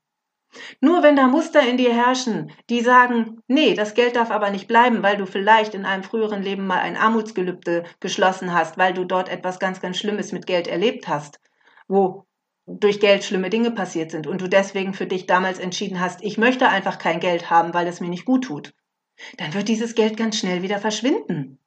Nur 0.81 1.03
wenn 1.03 1.17
da 1.17 1.27
Muster 1.27 1.61
in 1.61 1.77
dir 1.77 1.93
herrschen, 1.93 2.53
die 2.71 2.81
sagen, 2.81 3.43
nee, 3.49 3.75
das 3.75 3.95
Geld 3.95 4.17
darf 4.17 4.31
aber 4.31 4.51
nicht 4.51 4.69
bleiben, 4.69 5.03
weil 5.03 5.17
du 5.17 5.27
vielleicht 5.27 5.75
in 5.75 5.85
einem 5.85 6.03
früheren 6.03 6.43
Leben 6.43 6.67
mal 6.67 6.81
ein 6.81 6.97
Armutsgelübde 6.97 7.85
geschlossen 8.01 8.53
hast, 8.53 8.79
weil 8.79 8.95
du 8.95 9.05
dort 9.05 9.29
etwas 9.29 9.59
ganz, 9.59 9.81
ganz 9.81 9.99
Schlimmes 9.99 10.33
mit 10.33 10.47
Geld 10.47 10.67
erlebt 10.67 11.09
hast, 11.09 11.41
wo 11.89 12.27
durch 12.67 13.01
Geld 13.01 13.25
schlimme 13.25 13.49
Dinge 13.49 13.71
passiert 13.71 14.11
sind 14.11 14.27
und 14.27 14.41
du 14.41 14.49
deswegen 14.49 14.93
für 14.93 15.07
dich 15.07 15.27
damals 15.27 15.59
entschieden 15.59 16.01
hast, 16.01 16.23
ich 16.23 16.37
möchte 16.37 16.69
einfach 16.69 16.99
kein 16.99 17.21
Geld 17.21 17.49
haben, 17.49 17.73
weil 17.75 17.87
es 17.87 18.01
mir 18.01 18.09
nicht 18.09 18.25
gut 18.25 18.45
tut, 18.45 18.75
dann 19.39 19.55
wird 19.55 19.69
dieses 19.69 19.95
Geld 19.95 20.17
ganz 20.17 20.39
schnell 20.39 20.63
wieder 20.63 20.79
verschwinden. 20.79 21.59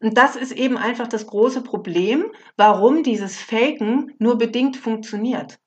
Und 0.00 0.16
das 0.16 0.36
ist 0.36 0.52
eben 0.52 0.76
einfach 0.76 1.06
das 1.06 1.26
große 1.26 1.62
Problem, 1.62 2.32
warum 2.56 3.02
dieses 3.02 3.38
Faken 3.38 4.14
nur 4.18 4.36
bedingt 4.36 4.76
funktioniert. 4.76 5.58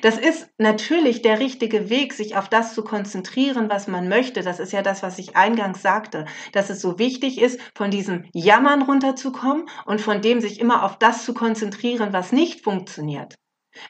Das 0.00 0.16
ist 0.16 0.48
natürlich 0.58 1.22
der 1.22 1.40
richtige 1.40 1.90
Weg, 1.90 2.12
sich 2.12 2.36
auf 2.36 2.48
das 2.48 2.74
zu 2.74 2.84
konzentrieren, 2.84 3.68
was 3.68 3.88
man 3.88 4.08
möchte. 4.08 4.42
Das 4.42 4.60
ist 4.60 4.72
ja 4.72 4.82
das, 4.82 5.02
was 5.02 5.18
ich 5.18 5.36
eingangs 5.36 5.82
sagte, 5.82 6.26
dass 6.52 6.70
es 6.70 6.80
so 6.80 6.98
wichtig 6.98 7.40
ist, 7.40 7.60
von 7.74 7.90
diesem 7.90 8.24
Jammern 8.32 8.82
runterzukommen 8.82 9.68
und 9.84 10.00
von 10.00 10.22
dem 10.22 10.40
sich 10.40 10.60
immer 10.60 10.84
auf 10.84 10.98
das 10.98 11.24
zu 11.24 11.34
konzentrieren, 11.34 12.12
was 12.12 12.32
nicht 12.32 12.62
funktioniert. 12.62 13.34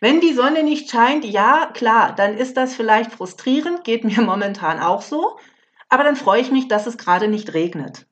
Wenn 0.00 0.20
die 0.20 0.32
Sonne 0.32 0.62
nicht 0.62 0.90
scheint, 0.90 1.24
ja, 1.24 1.70
klar, 1.72 2.14
dann 2.14 2.36
ist 2.36 2.56
das 2.56 2.74
vielleicht 2.74 3.12
frustrierend, 3.12 3.84
geht 3.84 4.04
mir 4.04 4.20
momentan 4.22 4.80
auch 4.80 5.02
so, 5.02 5.38
aber 5.88 6.04
dann 6.04 6.16
freue 6.16 6.40
ich 6.40 6.50
mich, 6.50 6.68
dass 6.68 6.86
es 6.86 6.96
gerade 6.96 7.28
nicht 7.28 7.52
regnet. 7.52 8.06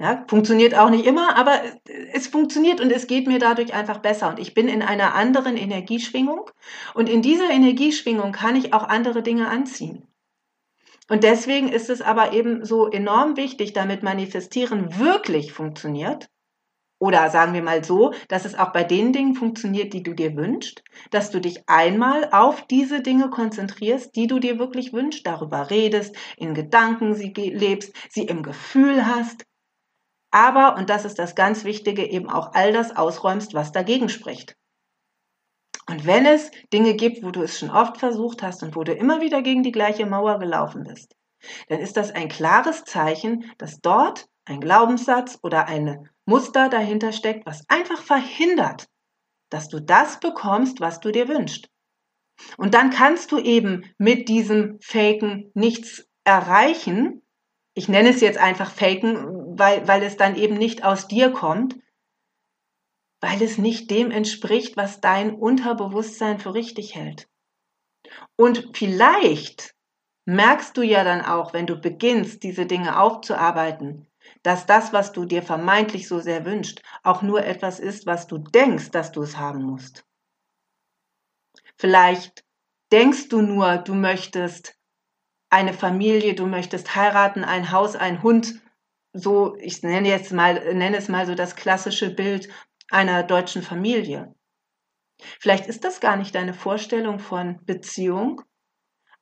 Ja, 0.00 0.24
funktioniert 0.28 0.74
auch 0.74 0.88
nicht 0.88 1.04
immer, 1.04 1.36
aber 1.36 1.60
es 2.14 2.26
funktioniert 2.26 2.80
und 2.80 2.90
es 2.90 3.06
geht 3.06 3.26
mir 3.26 3.38
dadurch 3.38 3.74
einfach 3.74 3.98
besser. 3.98 4.30
Und 4.30 4.38
ich 4.38 4.54
bin 4.54 4.66
in 4.66 4.80
einer 4.80 5.14
anderen 5.14 5.58
Energieschwingung 5.58 6.50
und 6.94 7.10
in 7.10 7.20
dieser 7.20 7.50
Energieschwingung 7.50 8.32
kann 8.32 8.56
ich 8.56 8.72
auch 8.72 8.84
andere 8.84 9.22
Dinge 9.22 9.48
anziehen. 9.48 10.06
Und 11.10 11.22
deswegen 11.22 11.68
ist 11.68 11.90
es 11.90 12.00
aber 12.00 12.32
eben 12.32 12.64
so 12.64 12.88
enorm 12.88 13.36
wichtig, 13.36 13.74
damit 13.74 14.02
Manifestieren 14.02 14.98
wirklich 14.98 15.52
funktioniert. 15.52 16.30
Oder 16.98 17.28
sagen 17.28 17.52
wir 17.52 17.62
mal 17.62 17.84
so, 17.84 18.14
dass 18.28 18.46
es 18.46 18.54
auch 18.58 18.72
bei 18.72 18.84
den 18.84 19.12
Dingen 19.12 19.34
funktioniert, 19.34 19.92
die 19.92 20.02
du 20.02 20.14
dir 20.14 20.34
wünschst, 20.34 20.82
dass 21.10 21.30
du 21.30 21.40
dich 21.40 21.68
einmal 21.68 22.30
auf 22.32 22.66
diese 22.66 23.02
Dinge 23.02 23.28
konzentrierst, 23.28 24.16
die 24.16 24.28
du 24.28 24.38
dir 24.38 24.58
wirklich 24.58 24.94
wünschst, 24.94 25.26
darüber 25.26 25.68
redest, 25.68 26.16
in 26.38 26.54
Gedanken 26.54 27.14
sie 27.14 27.32
lebst, 27.34 27.92
sie 28.08 28.24
im 28.24 28.42
Gefühl 28.42 29.04
hast 29.06 29.44
aber, 30.30 30.76
und 30.76 30.90
das 30.90 31.04
ist 31.04 31.18
das 31.18 31.34
ganz 31.34 31.64
Wichtige, 31.64 32.04
eben 32.04 32.30
auch 32.30 32.52
all 32.54 32.72
das 32.72 32.96
ausräumst, 32.96 33.54
was 33.54 33.72
dagegen 33.72 34.08
spricht. 34.08 34.56
Und 35.88 36.06
wenn 36.06 36.24
es 36.24 36.50
Dinge 36.72 36.94
gibt, 36.94 37.24
wo 37.24 37.30
du 37.30 37.42
es 37.42 37.58
schon 37.58 37.70
oft 37.70 37.98
versucht 37.98 38.42
hast 38.42 38.62
und 38.62 38.76
wo 38.76 38.84
du 38.84 38.92
immer 38.92 39.20
wieder 39.20 39.42
gegen 39.42 39.62
die 39.62 39.72
gleiche 39.72 40.06
Mauer 40.06 40.38
gelaufen 40.38 40.84
bist, 40.84 41.16
dann 41.68 41.80
ist 41.80 41.96
das 41.96 42.12
ein 42.12 42.28
klares 42.28 42.84
Zeichen, 42.84 43.50
dass 43.58 43.80
dort 43.80 44.28
ein 44.44 44.60
Glaubenssatz 44.60 45.38
oder 45.42 45.66
ein 45.66 46.08
Muster 46.26 46.68
dahinter 46.68 47.12
steckt, 47.12 47.46
was 47.46 47.64
einfach 47.68 48.00
verhindert, 48.02 48.86
dass 49.48 49.68
du 49.68 49.80
das 49.80 50.20
bekommst, 50.20 50.80
was 50.80 51.00
du 51.00 51.10
dir 51.10 51.28
wünschst. 51.28 51.68
Und 52.56 52.74
dann 52.74 52.90
kannst 52.90 53.32
du 53.32 53.38
eben 53.38 53.92
mit 53.98 54.28
diesem 54.28 54.78
Faken 54.80 55.50
nichts 55.54 56.06
erreichen, 56.24 57.22
ich 57.74 57.88
nenne 57.88 58.10
es 58.10 58.20
jetzt 58.20 58.38
einfach 58.38 58.70
Faken, 58.70 59.39
weil, 59.60 59.86
weil 59.86 60.02
es 60.02 60.16
dann 60.16 60.34
eben 60.34 60.56
nicht 60.56 60.82
aus 60.82 61.06
dir 61.06 61.30
kommt, 61.30 61.76
weil 63.20 63.40
es 63.42 63.58
nicht 63.58 63.90
dem 63.90 64.10
entspricht, 64.10 64.76
was 64.76 65.00
dein 65.00 65.34
Unterbewusstsein 65.34 66.40
für 66.40 66.54
richtig 66.54 66.96
hält. 66.96 67.28
Und 68.36 68.70
vielleicht 68.76 69.74
merkst 70.24 70.76
du 70.76 70.82
ja 70.82 71.04
dann 71.04 71.20
auch, 71.20 71.52
wenn 71.52 71.66
du 71.66 71.76
beginnst, 71.76 72.42
diese 72.42 72.66
Dinge 72.66 72.98
aufzuarbeiten, 72.98 74.06
dass 74.42 74.66
das, 74.66 74.92
was 74.92 75.12
du 75.12 75.24
dir 75.24 75.42
vermeintlich 75.42 76.08
so 76.08 76.20
sehr 76.20 76.44
wünschst, 76.44 76.82
auch 77.02 77.22
nur 77.22 77.44
etwas 77.44 77.78
ist, 77.78 78.06
was 78.06 78.26
du 78.26 78.38
denkst, 78.38 78.90
dass 78.90 79.12
du 79.12 79.22
es 79.22 79.36
haben 79.36 79.62
musst. 79.62 80.06
Vielleicht 81.76 82.44
denkst 82.92 83.28
du 83.28 83.42
nur, 83.42 83.78
du 83.78 83.94
möchtest 83.94 84.76
eine 85.50 85.74
Familie, 85.74 86.34
du 86.34 86.46
möchtest 86.46 86.94
heiraten, 86.94 87.44
ein 87.44 87.72
Haus, 87.72 87.96
ein 87.96 88.22
Hund, 88.22 88.60
so, 89.12 89.56
ich 89.56 89.82
nenne 89.82 90.08
jetzt 90.08 90.32
mal, 90.32 90.74
nenne 90.74 90.96
es 90.96 91.08
mal 91.08 91.26
so 91.26 91.34
das 91.34 91.56
klassische 91.56 92.10
Bild 92.10 92.48
einer 92.90 93.22
deutschen 93.22 93.62
Familie. 93.62 94.34
Vielleicht 95.38 95.66
ist 95.66 95.84
das 95.84 96.00
gar 96.00 96.16
nicht 96.16 96.34
deine 96.34 96.54
Vorstellung 96.54 97.18
von 97.18 97.64
Beziehung, 97.64 98.42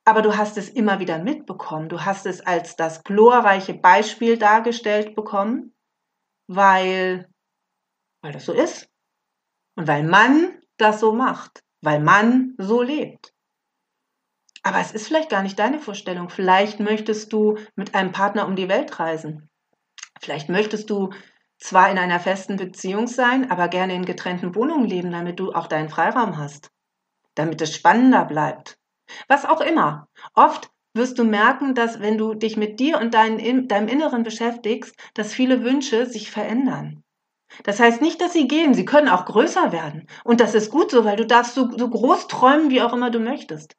aber 0.05 0.21
du 0.21 0.37
hast 0.37 0.57
es 0.57 0.69
immer 0.69 0.99
wieder 0.99 1.19
mitbekommen. 1.19 1.89
Du 1.89 2.05
hast 2.05 2.25
es 2.25 2.41
als 2.41 2.75
das 2.75 3.03
glorreiche 3.03 3.73
Beispiel 3.73 4.37
dargestellt 4.37 5.15
bekommen, 5.15 5.75
weil, 6.47 7.29
weil 8.21 8.31
das 8.31 8.45
so 8.45 8.53
ist. 8.53 8.89
Und 9.75 9.87
weil 9.87 10.03
man 10.03 10.61
das 10.77 10.99
so 10.99 11.13
macht, 11.13 11.63
weil 11.81 11.99
man 11.99 12.55
so 12.57 12.81
lebt. 12.81 13.33
Aber 14.63 14.79
es 14.79 14.91
ist 14.91 15.07
vielleicht 15.07 15.29
gar 15.29 15.41
nicht 15.41 15.59
deine 15.59 15.79
Vorstellung. 15.79 16.29
Vielleicht 16.29 16.79
möchtest 16.79 17.31
du 17.31 17.57
mit 17.75 17.95
einem 17.95 18.11
Partner 18.11 18.47
um 18.47 18.55
die 18.55 18.67
Welt 18.67 18.99
reisen. 18.99 19.49
Vielleicht 20.21 20.49
möchtest 20.49 20.89
du 20.89 21.11
zwar 21.57 21.89
in 21.89 21.97
einer 21.97 22.19
festen 22.19 22.55
Beziehung 22.57 23.07
sein, 23.07 23.51
aber 23.51 23.67
gerne 23.67 23.93
in 23.93 24.05
getrennten 24.05 24.55
Wohnungen 24.55 24.85
leben, 24.85 25.11
damit 25.11 25.39
du 25.39 25.53
auch 25.53 25.67
deinen 25.67 25.89
Freiraum 25.89 26.37
hast. 26.37 26.71
Damit 27.35 27.61
es 27.61 27.75
spannender 27.75 28.25
bleibt. 28.25 28.77
Was 29.27 29.45
auch 29.45 29.61
immer. 29.61 30.07
Oft 30.33 30.69
wirst 30.93 31.19
du 31.19 31.23
merken, 31.23 31.75
dass 31.75 31.99
wenn 31.99 32.17
du 32.17 32.33
dich 32.33 32.57
mit 32.57 32.79
dir 32.79 32.99
und 32.99 33.13
dein, 33.13 33.67
deinem 33.67 33.87
Inneren 33.87 34.23
beschäftigst, 34.23 34.95
dass 35.13 35.33
viele 35.33 35.63
Wünsche 35.63 36.05
sich 36.05 36.31
verändern. 36.31 37.03
Das 37.63 37.79
heißt 37.79 38.01
nicht, 38.01 38.21
dass 38.21 38.33
sie 38.33 38.47
gehen, 38.47 38.73
sie 38.73 38.85
können 38.85 39.09
auch 39.09 39.25
größer 39.25 39.71
werden. 39.71 40.07
Und 40.23 40.39
das 40.39 40.53
ist 40.55 40.69
gut 40.69 40.91
so, 40.91 41.03
weil 41.03 41.15
du 41.15 41.25
darfst 41.25 41.55
so, 41.55 41.69
so 41.75 41.89
groß 41.89 42.27
träumen, 42.27 42.69
wie 42.69 42.81
auch 42.81 42.93
immer 42.93 43.09
du 43.09 43.19
möchtest. 43.19 43.75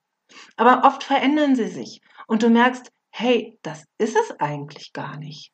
Aber 0.56 0.82
oft 0.84 1.04
verändern 1.04 1.54
sie 1.54 1.68
sich 1.68 2.00
und 2.26 2.42
du 2.42 2.50
merkst, 2.50 2.90
hey, 3.10 3.58
das 3.62 3.84
ist 3.98 4.16
es 4.16 4.38
eigentlich 4.40 4.92
gar 4.92 5.16
nicht, 5.16 5.52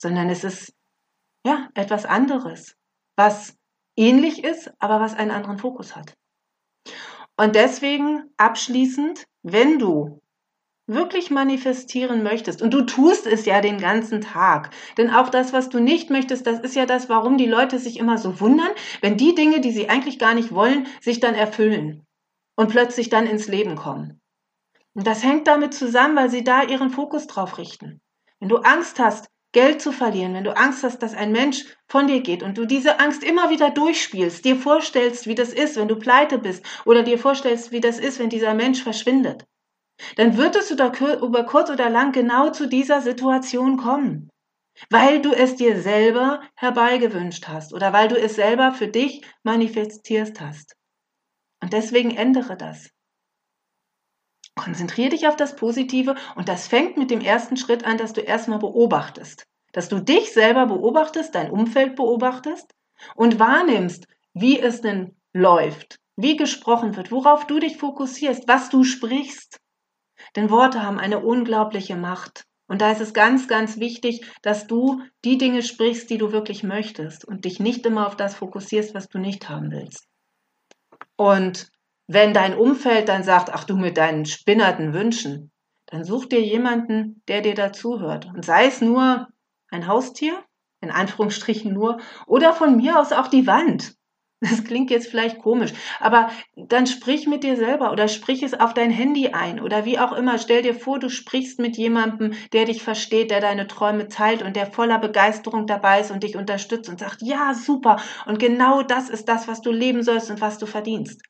sondern 0.00 0.30
es 0.30 0.44
ist 0.44 0.72
ja 1.46 1.68
etwas 1.74 2.06
anderes, 2.06 2.76
was 3.16 3.54
ähnlich 3.96 4.44
ist, 4.44 4.72
aber 4.78 5.00
was 5.00 5.14
einen 5.14 5.30
anderen 5.30 5.58
Fokus 5.58 5.94
hat. 5.94 6.14
Und 7.36 7.54
deswegen 7.54 8.24
abschließend, 8.36 9.26
wenn 9.42 9.78
du 9.78 10.20
wirklich 10.86 11.30
manifestieren 11.30 12.22
möchtest, 12.22 12.62
und 12.62 12.74
du 12.74 12.82
tust 12.82 13.26
es 13.26 13.46
ja 13.46 13.60
den 13.60 13.78
ganzen 13.78 14.20
Tag, 14.20 14.70
denn 14.96 15.10
auch 15.10 15.28
das, 15.28 15.52
was 15.52 15.68
du 15.68 15.78
nicht 15.78 16.10
möchtest, 16.10 16.46
das 16.46 16.60
ist 16.60 16.74
ja 16.74 16.84
das, 16.84 17.08
warum 17.08 17.38
die 17.38 17.46
Leute 17.46 17.78
sich 17.78 17.98
immer 17.98 18.18
so 18.18 18.40
wundern, 18.40 18.70
wenn 19.00 19.16
die 19.16 19.34
Dinge, 19.34 19.60
die 19.60 19.70
sie 19.70 19.88
eigentlich 19.88 20.18
gar 20.18 20.34
nicht 20.34 20.52
wollen, 20.52 20.88
sich 21.00 21.20
dann 21.20 21.34
erfüllen 21.34 22.04
und 22.56 22.70
plötzlich 22.70 23.08
dann 23.08 23.26
ins 23.26 23.46
Leben 23.46 23.76
kommen. 23.76 24.20
Und 24.94 25.06
das 25.06 25.22
hängt 25.22 25.46
damit 25.46 25.72
zusammen, 25.72 26.16
weil 26.16 26.30
sie 26.30 26.42
da 26.42 26.64
ihren 26.64 26.90
Fokus 26.90 27.26
drauf 27.26 27.58
richten. 27.58 28.00
Wenn 28.40 28.48
du 28.48 28.56
Angst 28.56 28.98
hast, 28.98 29.30
Geld 29.52 29.82
zu 29.82 29.90
verlieren, 29.90 30.34
wenn 30.34 30.44
du 30.44 30.56
Angst 30.56 30.84
hast, 30.84 30.98
dass 31.02 31.14
ein 31.14 31.32
Mensch 31.32 31.64
von 31.88 32.06
dir 32.06 32.20
geht 32.20 32.42
und 32.42 32.56
du 32.56 32.66
diese 32.66 33.00
Angst 33.00 33.24
immer 33.24 33.50
wieder 33.50 33.70
durchspielst, 33.70 34.44
dir 34.44 34.56
vorstellst, 34.56 35.26
wie 35.26 35.34
das 35.34 35.52
ist, 35.52 35.76
wenn 35.76 35.88
du 35.88 35.96
pleite 35.96 36.38
bist 36.38 36.64
oder 36.84 37.02
dir 37.02 37.18
vorstellst, 37.18 37.72
wie 37.72 37.80
das 37.80 37.98
ist, 37.98 38.20
wenn 38.20 38.30
dieser 38.30 38.54
Mensch 38.54 38.82
verschwindet, 38.82 39.44
dann 40.16 40.36
wird 40.36 40.54
es 40.54 40.70
über 40.70 41.44
kurz 41.44 41.70
oder 41.70 41.90
lang 41.90 42.12
genau 42.12 42.50
zu 42.50 42.68
dieser 42.68 43.00
Situation 43.00 43.76
kommen, 43.76 44.30
weil 44.88 45.20
du 45.20 45.32
es 45.32 45.56
dir 45.56 45.80
selber 45.80 46.42
herbeigewünscht 46.54 47.48
hast 47.48 47.74
oder 47.74 47.92
weil 47.92 48.08
du 48.08 48.16
es 48.16 48.36
selber 48.36 48.72
für 48.72 48.88
dich 48.88 49.22
manifestiert 49.42 50.40
hast. 50.40 50.76
Und 51.60 51.72
deswegen 51.72 52.12
ändere 52.12 52.56
das. 52.56 52.90
Konzentriere 54.60 55.10
dich 55.10 55.26
auf 55.26 55.36
das 55.36 55.56
Positive 55.56 56.14
und 56.34 56.48
das 56.48 56.68
fängt 56.68 56.98
mit 56.98 57.10
dem 57.10 57.22
ersten 57.22 57.56
Schritt 57.56 57.84
an, 57.84 57.96
dass 57.96 58.12
du 58.12 58.20
erstmal 58.20 58.58
beobachtest. 58.58 59.46
Dass 59.72 59.88
du 59.88 60.00
dich 60.00 60.32
selber 60.32 60.66
beobachtest, 60.66 61.34
dein 61.34 61.50
Umfeld 61.50 61.96
beobachtest 61.96 62.70
und 63.16 63.38
wahrnimmst, 63.38 64.06
wie 64.34 64.60
es 64.60 64.82
denn 64.82 65.16
läuft, 65.32 65.98
wie 66.16 66.36
gesprochen 66.36 66.96
wird, 66.96 67.10
worauf 67.10 67.46
du 67.46 67.58
dich 67.58 67.78
fokussierst, 67.78 68.46
was 68.48 68.68
du 68.68 68.84
sprichst. 68.84 69.58
Denn 70.36 70.50
Worte 70.50 70.82
haben 70.82 70.98
eine 70.98 71.20
unglaubliche 71.20 71.96
Macht. 71.96 72.44
Und 72.68 72.82
da 72.82 72.92
ist 72.92 73.00
es 73.00 73.14
ganz, 73.14 73.48
ganz 73.48 73.78
wichtig, 73.78 74.26
dass 74.42 74.66
du 74.66 75.00
die 75.24 75.38
Dinge 75.38 75.62
sprichst, 75.62 76.10
die 76.10 76.18
du 76.18 76.32
wirklich 76.32 76.62
möchtest 76.62 77.24
und 77.24 77.46
dich 77.46 77.60
nicht 77.60 77.86
immer 77.86 78.06
auf 78.06 78.16
das 78.16 78.34
fokussierst, 78.34 78.94
was 78.94 79.08
du 79.08 79.18
nicht 79.18 79.48
haben 79.48 79.70
willst. 79.70 80.06
Und 81.16 81.70
wenn 82.12 82.34
dein 82.34 82.56
Umfeld 82.56 83.08
dann 83.08 83.22
sagt, 83.22 83.50
ach 83.54 83.62
du 83.62 83.76
mit 83.76 83.96
deinen 83.96 84.26
spinnerten 84.26 84.92
Wünschen, 84.92 85.52
dann 85.86 86.02
such 86.02 86.26
dir 86.26 86.40
jemanden, 86.40 87.22
der 87.28 87.40
dir 87.40 87.54
dazuhört. 87.54 88.26
Und 88.26 88.44
sei 88.44 88.66
es 88.66 88.80
nur 88.80 89.28
ein 89.70 89.86
Haustier, 89.86 90.42
in 90.80 90.90
Anführungsstrichen 90.90 91.72
nur, 91.72 91.98
oder 92.26 92.52
von 92.52 92.76
mir 92.76 92.98
aus 92.98 93.12
auch 93.12 93.28
die 93.28 93.46
Wand. 93.46 93.94
Das 94.40 94.64
klingt 94.64 94.90
jetzt 94.90 95.08
vielleicht 95.08 95.38
komisch, 95.38 95.72
aber 96.00 96.30
dann 96.56 96.86
sprich 96.86 97.28
mit 97.28 97.44
dir 97.44 97.56
selber 97.56 97.92
oder 97.92 98.08
sprich 98.08 98.42
es 98.42 98.58
auf 98.58 98.72
dein 98.72 98.90
Handy 98.90 99.28
ein 99.28 99.60
oder 99.60 99.84
wie 99.84 99.98
auch 99.98 100.12
immer. 100.12 100.38
Stell 100.38 100.62
dir 100.62 100.74
vor, 100.74 100.98
du 100.98 101.10
sprichst 101.10 101.60
mit 101.60 101.76
jemandem, 101.76 102.32
der 102.52 102.64
dich 102.64 102.82
versteht, 102.82 103.30
der 103.30 103.40
deine 103.40 103.66
Träume 103.68 104.08
teilt 104.08 104.42
und 104.42 104.56
der 104.56 104.66
voller 104.66 104.98
Begeisterung 104.98 105.66
dabei 105.66 106.00
ist 106.00 106.10
und 106.10 106.24
dich 106.24 106.36
unterstützt 106.36 106.88
und 106.88 106.98
sagt, 106.98 107.20
ja, 107.20 107.54
super. 107.54 108.00
Und 108.26 108.38
genau 108.38 108.82
das 108.82 109.10
ist 109.10 109.28
das, 109.28 109.46
was 109.46 109.60
du 109.60 109.70
leben 109.70 110.02
sollst 110.02 110.30
und 110.30 110.40
was 110.40 110.58
du 110.58 110.66
verdienst. 110.66 111.20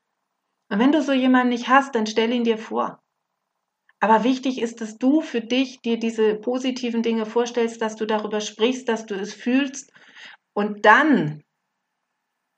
Und 0.71 0.79
wenn 0.79 0.93
du 0.93 1.03
so 1.03 1.13
jemanden 1.13 1.49
nicht 1.51 1.69
hast, 1.69 1.95
dann 1.95 2.07
stell 2.07 2.33
ihn 2.33 2.45
dir 2.45 2.59
vor. 2.59 3.03
Aber 3.99 4.25
wichtig 4.25 4.63
ist, 4.63 4.81
dass 4.81 4.97
du 4.97 5.21
für 5.21 5.43
dich 5.43 5.81
dir 5.83 5.99
diese 5.99 6.37
positiven 6.37 7.03
Dinge 7.03 7.27
vorstellst, 7.27 7.83
dass 7.83 7.97
du 7.97 8.07
darüber 8.07 8.41
sprichst, 8.41 8.89
dass 8.89 9.05
du 9.05 9.15
es 9.15 9.35
fühlst 9.35 9.93
und 10.55 10.87
dann 10.87 11.43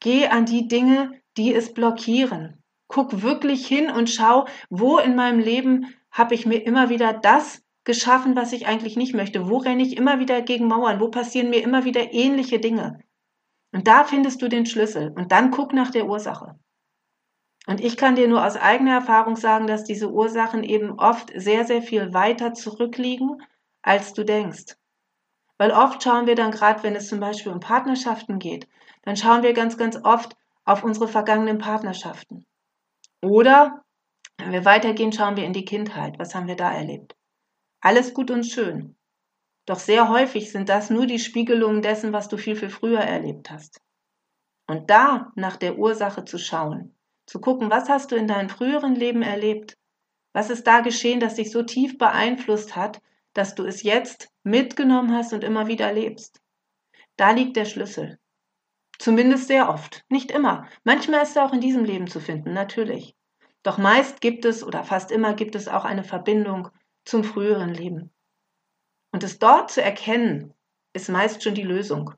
geh 0.00 0.28
an 0.28 0.46
die 0.46 0.68
Dinge, 0.68 1.20
die 1.36 1.54
es 1.54 1.72
blockieren. 1.72 2.62
Guck 2.86 3.22
wirklich 3.22 3.66
hin 3.66 3.90
und 3.90 4.10
schau, 4.10 4.46
wo 4.68 4.98
in 4.98 5.16
meinem 5.16 5.40
Leben 5.40 5.94
habe 6.10 6.34
ich 6.34 6.46
mir 6.46 6.58
immer 6.58 6.90
wieder 6.90 7.12
das 7.12 7.62
geschaffen, 7.84 8.36
was 8.36 8.52
ich 8.52 8.66
eigentlich 8.66 8.96
nicht 8.96 9.14
möchte. 9.14 9.48
Wo 9.48 9.56
renne 9.56 9.82
ich 9.82 9.96
immer 9.96 10.20
wieder 10.20 10.42
gegen 10.42 10.68
Mauern? 10.68 11.00
Wo 11.00 11.08
passieren 11.08 11.50
mir 11.50 11.62
immer 11.62 11.84
wieder 11.84 12.12
ähnliche 12.12 12.60
Dinge? 12.60 13.00
Und 13.72 13.88
da 13.88 14.04
findest 14.04 14.42
du 14.42 14.48
den 14.48 14.66
Schlüssel 14.66 15.12
und 15.16 15.32
dann 15.32 15.50
guck 15.50 15.72
nach 15.72 15.90
der 15.90 16.06
Ursache. 16.06 16.58
Und 17.66 17.80
ich 17.80 17.96
kann 17.96 18.16
dir 18.16 18.26
nur 18.26 18.44
aus 18.44 18.56
eigener 18.56 18.94
Erfahrung 18.94 19.36
sagen, 19.36 19.66
dass 19.66 19.84
diese 19.84 20.10
Ursachen 20.10 20.64
eben 20.64 20.98
oft 20.98 21.30
sehr, 21.34 21.64
sehr 21.64 21.80
viel 21.80 22.12
weiter 22.12 22.54
zurückliegen, 22.54 23.40
als 23.82 24.12
du 24.14 24.24
denkst. 24.24 24.76
Weil 25.58 25.70
oft 25.70 26.02
schauen 26.02 26.26
wir 26.26 26.34
dann 26.34 26.50
gerade, 26.50 26.82
wenn 26.82 26.96
es 26.96 27.08
zum 27.08 27.20
Beispiel 27.20 27.52
um 27.52 27.60
Partnerschaften 27.60 28.40
geht, 28.40 28.66
dann 29.02 29.16
schauen 29.16 29.42
wir 29.42 29.52
ganz, 29.52 29.78
ganz 29.78 29.96
oft 30.02 30.36
auf 30.64 30.82
unsere 30.82 31.06
vergangenen 31.06 31.58
Partnerschaften. 31.58 32.46
Oder, 33.22 33.84
wenn 34.38 34.52
wir 34.52 34.64
weitergehen, 34.64 35.12
schauen 35.12 35.36
wir 35.36 35.44
in 35.44 35.52
die 35.52 35.64
Kindheit. 35.64 36.18
Was 36.18 36.34
haben 36.34 36.48
wir 36.48 36.56
da 36.56 36.72
erlebt? 36.72 37.14
Alles 37.80 38.14
gut 38.14 38.30
und 38.30 38.44
schön. 38.44 38.96
Doch 39.66 39.78
sehr 39.78 40.08
häufig 40.08 40.50
sind 40.50 40.68
das 40.68 40.90
nur 40.90 41.06
die 41.06 41.20
Spiegelungen 41.20 41.82
dessen, 41.82 42.12
was 42.12 42.28
du 42.28 42.36
viel, 42.36 42.56
viel 42.56 42.70
früher 42.70 43.00
erlebt 43.00 43.50
hast. 43.50 43.80
Und 44.66 44.90
da 44.90 45.30
nach 45.36 45.56
der 45.56 45.78
Ursache 45.78 46.24
zu 46.24 46.38
schauen, 46.38 46.96
zu 47.26 47.40
gucken, 47.40 47.70
was 47.70 47.88
hast 47.88 48.10
du 48.10 48.16
in 48.16 48.26
deinem 48.26 48.48
früheren 48.48 48.94
Leben 48.94 49.22
erlebt? 49.22 49.76
Was 50.32 50.50
ist 50.50 50.66
da 50.66 50.80
geschehen, 50.80 51.20
das 51.20 51.34
dich 51.34 51.50
so 51.50 51.62
tief 51.62 51.98
beeinflusst 51.98 52.74
hat, 52.76 53.00
dass 53.34 53.54
du 53.54 53.64
es 53.64 53.82
jetzt 53.82 54.30
mitgenommen 54.42 55.12
hast 55.14 55.32
und 55.32 55.44
immer 55.44 55.66
wieder 55.66 55.92
lebst? 55.92 56.40
Da 57.16 57.30
liegt 57.30 57.56
der 57.56 57.66
Schlüssel. 57.66 58.18
Zumindest 58.98 59.48
sehr 59.48 59.68
oft. 59.68 60.04
Nicht 60.08 60.30
immer. 60.30 60.66
Manchmal 60.84 61.22
ist 61.22 61.36
er 61.36 61.44
auch 61.44 61.52
in 61.52 61.60
diesem 61.60 61.84
Leben 61.84 62.06
zu 62.06 62.20
finden, 62.20 62.52
natürlich. 62.52 63.14
Doch 63.62 63.78
meist 63.78 64.20
gibt 64.20 64.44
es 64.44 64.64
oder 64.64 64.84
fast 64.84 65.10
immer 65.10 65.34
gibt 65.34 65.54
es 65.54 65.68
auch 65.68 65.84
eine 65.84 66.04
Verbindung 66.04 66.68
zum 67.04 67.24
früheren 67.24 67.74
Leben. 67.74 68.10
Und 69.12 69.22
es 69.22 69.38
dort 69.38 69.70
zu 69.70 69.82
erkennen, 69.82 70.54
ist 70.92 71.08
meist 71.08 71.42
schon 71.42 71.54
die 71.54 71.62
Lösung. 71.62 72.14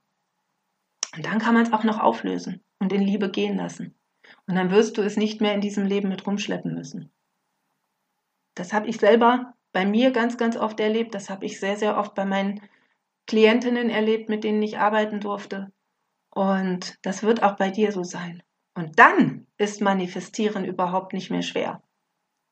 Und 1.16 1.26
dann 1.26 1.38
kann 1.38 1.54
man 1.54 1.64
es 1.64 1.72
auch 1.72 1.84
noch 1.84 2.00
auflösen 2.00 2.62
und 2.78 2.92
in 2.92 3.02
Liebe 3.02 3.30
gehen 3.30 3.56
lassen. 3.56 3.94
Und 4.46 4.56
dann 4.56 4.70
wirst 4.70 4.98
du 4.98 5.02
es 5.02 5.16
nicht 5.16 5.40
mehr 5.40 5.54
in 5.54 5.60
diesem 5.60 5.86
Leben 5.86 6.08
mit 6.08 6.26
rumschleppen 6.26 6.74
müssen. 6.74 7.10
Das 8.54 8.72
habe 8.72 8.88
ich 8.88 8.98
selber 8.98 9.54
bei 9.72 9.86
mir 9.86 10.10
ganz, 10.10 10.36
ganz 10.36 10.56
oft 10.56 10.78
erlebt. 10.80 11.14
Das 11.14 11.30
habe 11.30 11.44
ich 11.46 11.58
sehr, 11.58 11.76
sehr 11.76 11.96
oft 11.96 12.14
bei 12.14 12.24
meinen 12.24 12.60
Klientinnen 13.26 13.90
erlebt, 13.90 14.28
mit 14.28 14.44
denen 14.44 14.62
ich 14.62 14.78
arbeiten 14.78 15.20
durfte. 15.20 15.72
Und 16.30 16.98
das 17.02 17.22
wird 17.22 17.42
auch 17.42 17.56
bei 17.56 17.70
dir 17.70 17.92
so 17.92 18.04
sein. 18.04 18.42
Und 18.74 18.98
dann 18.98 19.46
ist 19.56 19.80
Manifestieren 19.80 20.64
überhaupt 20.64 21.12
nicht 21.12 21.30
mehr 21.30 21.42
schwer. 21.42 21.82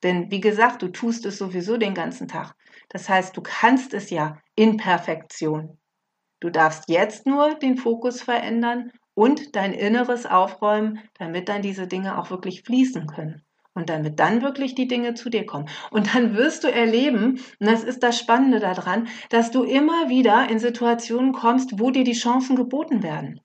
Denn 0.02 0.30
wie 0.30 0.40
gesagt, 0.40 0.82
du 0.82 0.88
tust 0.88 1.26
es 1.26 1.38
sowieso 1.38 1.76
den 1.76 1.94
ganzen 1.94 2.28
Tag. 2.28 2.54
Das 2.88 3.08
heißt, 3.08 3.36
du 3.36 3.40
kannst 3.42 3.94
es 3.94 4.10
ja 4.10 4.40
in 4.54 4.76
Perfektion. 4.76 5.78
Du 6.40 6.50
darfst 6.50 6.88
jetzt 6.88 7.26
nur 7.26 7.54
den 7.54 7.76
Fokus 7.76 8.22
verändern 8.22 8.90
und 9.14 9.56
dein 9.56 9.72
Inneres 9.72 10.26
aufräumen, 10.26 11.00
damit 11.18 11.48
dann 11.48 11.62
diese 11.62 11.86
Dinge 11.86 12.18
auch 12.18 12.30
wirklich 12.30 12.62
fließen 12.62 13.06
können. 13.06 13.42
Und 13.74 13.88
damit 13.88 14.20
dann 14.20 14.42
wirklich 14.42 14.74
die 14.74 14.86
Dinge 14.86 15.14
zu 15.14 15.30
dir 15.30 15.46
kommen. 15.46 15.68
Und 15.90 16.14
dann 16.14 16.36
wirst 16.36 16.62
du 16.62 16.70
erleben, 16.70 17.40
und 17.58 17.66
das 17.66 17.82
ist 17.82 18.02
das 18.02 18.18
Spannende 18.18 18.60
daran, 18.60 19.08
dass 19.30 19.50
du 19.50 19.62
immer 19.62 20.10
wieder 20.10 20.50
in 20.50 20.58
Situationen 20.58 21.32
kommst, 21.32 21.80
wo 21.80 21.90
dir 21.90 22.04
die 22.04 22.12
Chancen 22.12 22.54
geboten 22.54 23.02
werden. 23.02 23.40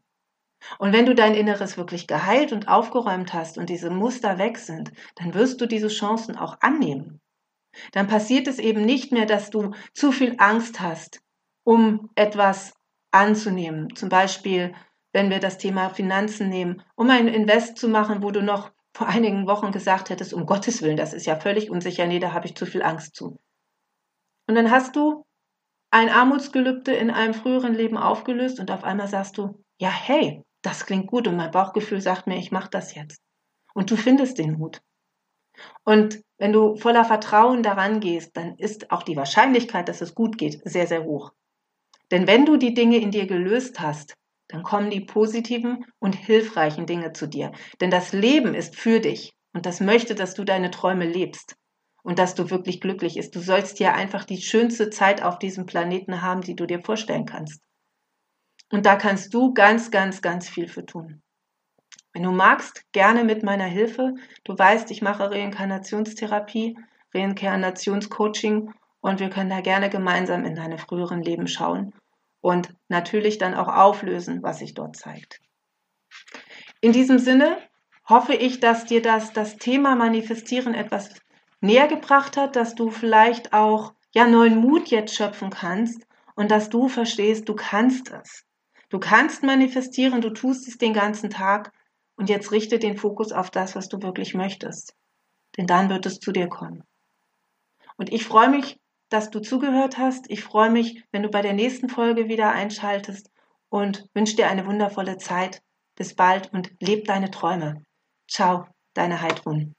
Und 0.79 0.91
wenn 0.91 1.05
du 1.05 1.15
dein 1.15 1.33
Inneres 1.33 1.77
wirklich 1.77 2.07
geheilt 2.07 2.51
und 2.51 2.67
aufgeräumt 2.67 3.33
hast 3.33 3.57
und 3.57 3.69
diese 3.69 3.89
Muster 3.89 4.37
weg 4.37 4.57
sind, 4.57 4.91
dann 5.15 5.33
wirst 5.33 5.61
du 5.61 5.65
diese 5.65 5.87
Chancen 5.87 6.35
auch 6.35 6.57
annehmen. 6.59 7.21
Dann 7.91 8.07
passiert 8.07 8.47
es 8.47 8.59
eben 8.59 8.83
nicht 8.83 9.11
mehr, 9.11 9.25
dass 9.25 9.49
du 9.49 9.71
zu 9.93 10.11
viel 10.11 10.35
Angst 10.39 10.79
hast, 10.79 11.21
um 11.63 12.09
etwas 12.15 12.73
anzunehmen. 13.11 13.95
Zum 13.95 14.09
Beispiel 14.09 14.73
wenn 15.17 15.31
wir 15.31 15.39
das 15.39 15.57
Thema 15.57 15.89
Finanzen 15.89 16.47
nehmen, 16.47 16.83
um 16.93 17.09
ein 17.09 17.27
Invest 17.27 17.79
zu 17.79 17.89
machen, 17.89 18.21
wo 18.21 18.29
du 18.29 18.43
noch 18.43 18.71
vor 18.93 19.07
einigen 19.07 19.47
Wochen 19.47 19.71
gesagt 19.71 20.11
hättest, 20.11 20.31
um 20.31 20.45
Gottes 20.45 20.83
Willen, 20.83 20.95
das 20.95 21.11
ist 21.11 21.25
ja 21.25 21.35
völlig 21.39 21.71
unsicher, 21.71 22.05
nee, 22.05 22.19
da 22.19 22.33
habe 22.33 22.45
ich 22.45 22.55
zu 22.55 22.67
viel 22.67 22.83
Angst 22.83 23.15
zu. 23.15 23.39
Und 24.47 24.53
dann 24.53 24.69
hast 24.69 24.95
du 24.95 25.25
ein 25.89 26.09
Armutsgelübde 26.09 26.93
in 26.93 27.09
einem 27.09 27.33
früheren 27.33 27.73
Leben 27.73 27.97
aufgelöst 27.97 28.59
und 28.59 28.69
auf 28.69 28.83
einmal 28.83 29.07
sagst 29.07 29.39
du, 29.39 29.63
ja, 29.79 29.89
hey, 29.89 30.43
das 30.61 30.85
klingt 30.85 31.07
gut 31.07 31.27
und 31.27 31.35
mein 31.35 31.49
Bauchgefühl 31.49 31.99
sagt 31.99 32.27
mir, 32.27 32.37
ich 32.37 32.51
mache 32.51 32.69
das 32.69 32.93
jetzt. 32.93 33.19
Und 33.73 33.89
du 33.89 33.95
findest 33.95 34.37
den 34.37 34.59
Mut. 34.59 34.81
Und 35.83 36.21
wenn 36.37 36.53
du 36.53 36.75
voller 36.75 37.05
Vertrauen 37.05 37.63
daran 37.63 38.01
gehst, 38.01 38.37
dann 38.37 38.55
ist 38.57 38.91
auch 38.91 39.01
die 39.01 39.17
Wahrscheinlichkeit, 39.17 39.89
dass 39.89 40.01
es 40.01 40.13
gut 40.13 40.37
geht, 40.37 40.61
sehr, 40.63 40.85
sehr 40.85 41.05
hoch. 41.05 41.31
Denn 42.11 42.27
wenn 42.27 42.45
du 42.45 42.57
die 42.57 42.75
Dinge 42.75 42.97
in 42.97 43.09
dir 43.09 43.25
gelöst 43.25 43.79
hast, 43.79 44.15
dann 44.47 44.63
kommen 44.63 44.89
die 44.89 45.01
positiven 45.01 45.85
und 45.99 46.13
hilfreichen 46.13 46.85
Dinge 46.85 47.13
zu 47.13 47.27
dir. 47.27 47.51
Denn 47.81 47.91
das 47.91 48.13
Leben 48.13 48.53
ist 48.53 48.75
für 48.75 48.99
dich 48.99 49.33
und 49.53 49.65
das 49.65 49.81
möchte, 49.81 50.15
dass 50.15 50.33
du 50.33 50.43
deine 50.43 50.71
Träume 50.71 51.05
lebst 51.05 51.55
und 52.03 52.19
dass 52.19 52.35
du 52.35 52.49
wirklich 52.49 52.79
glücklich 52.79 53.15
bist. 53.15 53.35
Du 53.35 53.41
sollst 53.41 53.77
hier 53.77 53.93
einfach 53.93 54.23
die 54.23 54.41
schönste 54.41 54.89
Zeit 54.89 55.21
auf 55.21 55.39
diesem 55.39 55.65
Planeten 55.65 56.21
haben, 56.21 56.41
die 56.41 56.55
du 56.55 56.65
dir 56.65 56.79
vorstellen 56.79 57.25
kannst. 57.25 57.61
Und 58.71 58.85
da 58.85 58.95
kannst 58.95 59.33
du 59.33 59.53
ganz, 59.53 59.91
ganz, 59.91 60.21
ganz 60.21 60.49
viel 60.49 60.67
für 60.67 60.85
tun. 60.85 61.21
Wenn 62.13 62.23
du 62.23 62.31
magst, 62.31 62.83
gerne 62.93 63.23
mit 63.23 63.43
meiner 63.43 63.65
Hilfe. 63.65 64.13
Du 64.43 64.57
weißt, 64.57 64.91
ich 64.91 65.01
mache 65.01 65.29
Reinkarnationstherapie, 65.29 66.77
Reinkarnationscoaching 67.13 68.73
und 69.01 69.19
wir 69.19 69.29
können 69.29 69.49
da 69.49 69.61
gerne 69.61 69.89
gemeinsam 69.89 70.45
in 70.45 70.55
deine 70.55 70.77
früheren 70.77 71.21
Leben 71.21 71.47
schauen 71.47 71.93
und 72.47 72.73
natürlich 72.87 73.39
dann 73.39 73.55
auch 73.55 73.67
auflösen, 73.67 74.41
was 74.41 74.59
sich 74.59 74.73
dort 74.73 74.95
zeigt. 74.95 75.41
In 76.79 76.93
diesem 76.93 77.19
Sinne 77.19 77.57
hoffe 78.07 78.35
ich, 78.35 78.61
dass 78.61 78.85
dir 78.85 79.01
das, 79.01 79.33
das 79.33 79.57
Thema 79.57 79.97
Manifestieren 79.97 80.73
etwas 80.73 81.09
näher 81.59 81.89
gebracht 81.89 82.37
hat, 82.37 82.55
dass 82.55 82.73
du 82.73 82.89
vielleicht 82.89 83.51
auch 83.51 83.93
ja 84.15 84.27
neuen 84.27 84.61
Mut 84.61 84.87
jetzt 84.87 85.13
schöpfen 85.13 85.49
kannst 85.49 86.07
und 86.35 86.49
dass 86.49 86.69
du 86.69 86.87
verstehst, 86.87 87.49
du 87.49 87.53
kannst 87.53 88.13
es. 88.13 88.45
Du 88.87 88.97
kannst 88.97 89.43
manifestieren, 89.43 90.21
du 90.21 90.29
tust 90.29 90.69
es 90.69 90.77
den 90.77 90.93
ganzen 90.93 91.29
Tag 91.29 91.73
und 92.15 92.29
jetzt 92.29 92.53
richte 92.53 92.79
den 92.79 92.95
Fokus 92.95 93.33
auf 93.33 93.51
das, 93.51 93.75
was 93.75 93.89
du 93.89 94.01
wirklich 94.01 94.35
möchtest. 94.35 94.95
Denn 95.57 95.67
dann 95.67 95.89
wird 95.89 96.05
es 96.05 96.21
zu 96.21 96.31
dir 96.31 96.47
kommen. 96.47 96.85
Und 97.97 98.13
ich 98.13 98.23
freue 98.23 98.49
mich 98.49 98.79
dass 99.09 99.29
du 99.29 99.39
zugehört 99.39 99.97
hast. 99.97 100.29
Ich 100.29 100.43
freue 100.43 100.69
mich, 100.69 101.03
wenn 101.11 101.23
du 101.23 101.29
bei 101.29 101.41
der 101.41 101.53
nächsten 101.53 101.89
Folge 101.89 102.27
wieder 102.27 102.51
einschaltest 102.51 103.31
und 103.69 104.07
wünsche 104.13 104.35
dir 104.35 104.49
eine 104.49 104.65
wundervolle 104.65 105.17
Zeit. 105.17 105.61
Bis 105.95 106.15
bald 106.15 106.53
und 106.53 106.71
leb 106.79 107.05
deine 107.05 107.31
Träume. 107.31 107.83
Ciao, 108.27 108.67
deine 108.93 109.21
Heidrun. 109.21 109.76